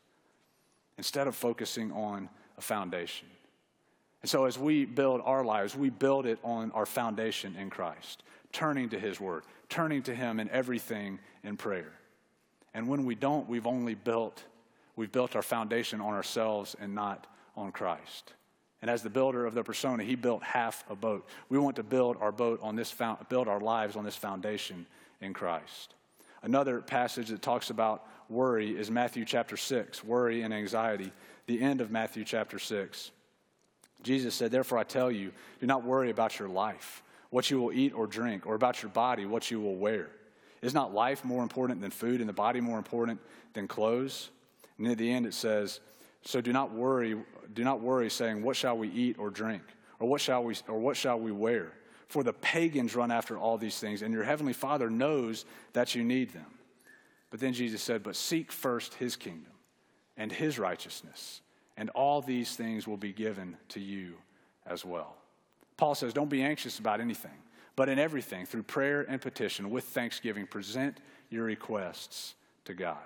instead 0.96 1.26
of 1.26 1.36
focusing 1.36 1.92
on 1.92 2.30
a 2.56 2.62
foundation. 2.62 3.28
And 4.22 4.30
so, 4.30 4.46
as 4.46 4.58
we 4.60 4.86
build 4.86 5.22
our 5.26 5.44
lives, 5.44 5.76
we 5.76 5.90
build 5.90 6.28
it 6.28 6.38
on 6.44 6.72
our 6.72 6.86
foundation 6.86 7.56
in 7.56 7.72
Christ, 7.72 8.22
turning 8.52 8.90
to 8.90 9.00
His 9.00 9.20
Word, 9.20 9.44
turning 9.70 10.04
to 10.04 10.14
Him 10.14 10.40
in 10.40 10.50
everything 10.52 11.20
in 11.44 11.58
prayer. 11.58 11.92
And 12.76 12.88
when 12.88 13.06
we 13.06 13.16
don't, 13.16 13.50
we've 13.50 13.68
only 13.68 13.96
built, 13.96 14.44
we've 14.96 15.12
built 15.12 15.36
our 15.36 15.42
foundation 15.42 16.00
on 16.00 16.14
ourselves 16.14 16.76
and 16.80 16.94
not 16.94 17.26
on 17.58 17.72
Christ. 17.72 18.34
And 18.84 18.90
as 18.90 19.02
the 19.02 19.10
builder 19.10 19.46
of 19.46 19.54
the 19.54 19.64
persona, 19.64 20.04
he 20.04 20.16
built 20.16 20.44
half 20.44 20.84
a 20.90 20.96
boat. 20.96 21.26
We 21.48 21.58
want 21.58 21.78
to 21.78 21.84
build 21.84 22.18
our 22.20 22.34
boat 22.34 22.60
on 22.62 22.76
this, 22.76 22.94
build 23.30 23.48
our 23.48 23.62
lives 23.62 23.96
on 23.96 24.04
this 24.04 24.18
foundation 24.18 24.86
in 25.22 25.34
Christ. 25.34 25.94
Another 26.42 26.82
passage 26.82 27.30
that 27.30 27.42
talks 27.42 27.70
about 27.70 28.06
worry 28.28 28.78
is 28.78 28.92
Matthew 28.92 29.24
chapter 29.24 29.56
6, 29.56 30.04
worry 30.04 30.42
and 30.42 30.54
anxiety, 30.54 31.14
the 31.46 31.62
end 31.62 31.80
of 31.80 31.92
Matthew 31.92 32.26
chapter 32.26 32.60
6. 32.60 33.12
Jesus 34.02 34.36
said, 34.36 34.52
Therefore 34.52 34.80
I 34.80 34.84
tell 34.84 35.10
you, 35.10 35.32
do 35.62 35.66
not 35.66 35.86
worry 35.86 36.10
about 36.10 36.38
your 36.38 36.50
life, 36.50 37.04
what 37.30 37.50
you 37.50 37.62
will 37.62 37.72
eat 37.72 37.94
or 37.94 38.06
drink, 38.06 38.46
or 38.46 38.54
about 38.54 38.84
your 38.84 38.92
body, 38.92 39.26
what 39.26 39.50
you 39.50 39.62
will 39.62 39.78
wear. 39.78 40.10
Is 40.62 40.74
not 40.74 40.94
life 40.94 41.24
more 41.24 41.42
important 41.42 41.80
than 41.80 41.90
food, 41.90 42.20
and 42.20 42.28
the 42.28 42.34
body 42.34 42.60
more 42.60 42.80
important 42.80 43.22
than 43.54 43.66
clothes? 43.66 44.30
And 44.78 44.88
at 44.88 44.98
the 44.98 45.10
end 45.10 45.26
it 45.26 45.34
says, 45.34 45.80
So 46.24 46.42
do 46.42 46.54
not 46.54 46.72
worry, 46.72 47.18
do 47.54 47.64
not 47.64 47.82
worry, 47.82 48.10
saying, 48.10 48.42
What 48.44 48.56
shall 48.56 48.78
we 48.78 48.90
eat 48.90 49.18
or 49.20 49.30
drink? 49.30 49.64
Or 50.00 50.08
what 50.08 50.22
shall 50.22 50.44
we 50.44 50.56
or 50.68 50.80
what 50.80 50.98
shall 50.98 51.20
we 51.20 51.32
wear? 51.32 51.74
For 52.08 52.24
the 52.24 52.34
pagans 52.34 52.96
run 52.96 53.12
after 53.12 53.38
all 53.38 53.58
these 53.58 53.80
things, 53.80 54.02
and 54.02 54.14
your 54.14 54.24
heavenly 54.24 54.54
Father 54.54 54.90
knows 54.90 55.46
that 55.74 55.96
you 55.96 56.04
need 56.04 56.32
them. 56.34 56.60
But 57.32 57.40
then 57.40 57.54
Jesus 57.54 57.82
said, 57.82 58.04
But 58.04 58.16
seek 58.16 58.52
first 58.52 58.94
his 58.96 59.16
kingdom 59.16 59.52
and 60.18 60.32
his 60.32 60.60
righteousness 60.60 61.42
and 61.78 61.90
all 61.92 62.22
these 62.22 62.56
things 62.56 62.88
will 62.88 62.98
be 62.98 63.12
given 63.12 63.58
to 63.70 63.80
you 63.80 64.14
as 64.66 64.86
well. 64.86 65.16
Paul 65.78 65.96
says, 65.96 66.14
Don't 66.14 66.30
be 66.30 66.44
anxious 66.44 66.80
about 66.80 67.02
anything, 67.02 67.32
but 67.76 67.90
in 67.90 68.00
everything, 68.00 68.46
through 68.46 68.64
prayer 68.64 69.02
and 69.02 69.20
petition, 69.20 69.70
with 69.70 69.86
thanksgiving, 69.86 70.46
present 70.46 71.00
your 71.30 71.46
requests 71.46 72.36
to 72.66 72.74
God. 72.74 72.98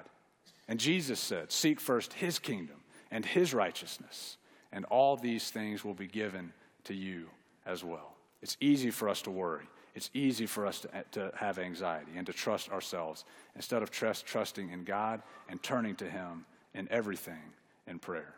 And 0.67 0.79
Jesus 0.79 1.19
said, 1.19 1.51
Seek 1.51 1.79
first 1.79 2.13
his 2.13 2.39
kingdom 2.39 2.77
and 3.11 3.25
his 3.25 3.53
righteousness, 3.53 4.37
and 4.71 4.85
all 4.85 5.15
these 5.15 5.49
things 5.49 5.83
will 5.83 5.93
be 5.93 6.07
given 6.07 6.53
to 6.85 6.93
you 6.93 7.27
as 7.65 7.83
well. 7.83 8.15
It's 8.41 8.57
easy 8.59 8.91
for 8.91 9.09
us 9.09 9.21
to 9.23 9.31
worry. 9.31 9.65
It's 9.95 10.11
easy 10.13 10.45
for 10.45 10.67
us 10.67 10.81
to, 10.81 10.89
to 11.13 11.31
have 11.35 11.57
anxiety 11.57 12.11
and 12.15 12.25
to 12.27 12.33
trust 12.33 12.69
ourselves 12.69 13.25
instead 13.55 13.81
of 13.81 13.89
trust, 13.89 14.25
trusting 14.25 14.69
in 14.69 14.83
God 14.83 15.23
and 15.49 15.61
turning 15.63 15.95
to 15.95 16.09
Him 16.09 16.45
in 16.75 16.87
everything 16.91 17.41
in 17.87 17.97
prayer. 17.97 18.35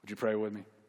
Would 0.00 0.10
you 0.10 0.16
pray 0.16 0.34
with 0.34 0.52
me? 0.52 0.62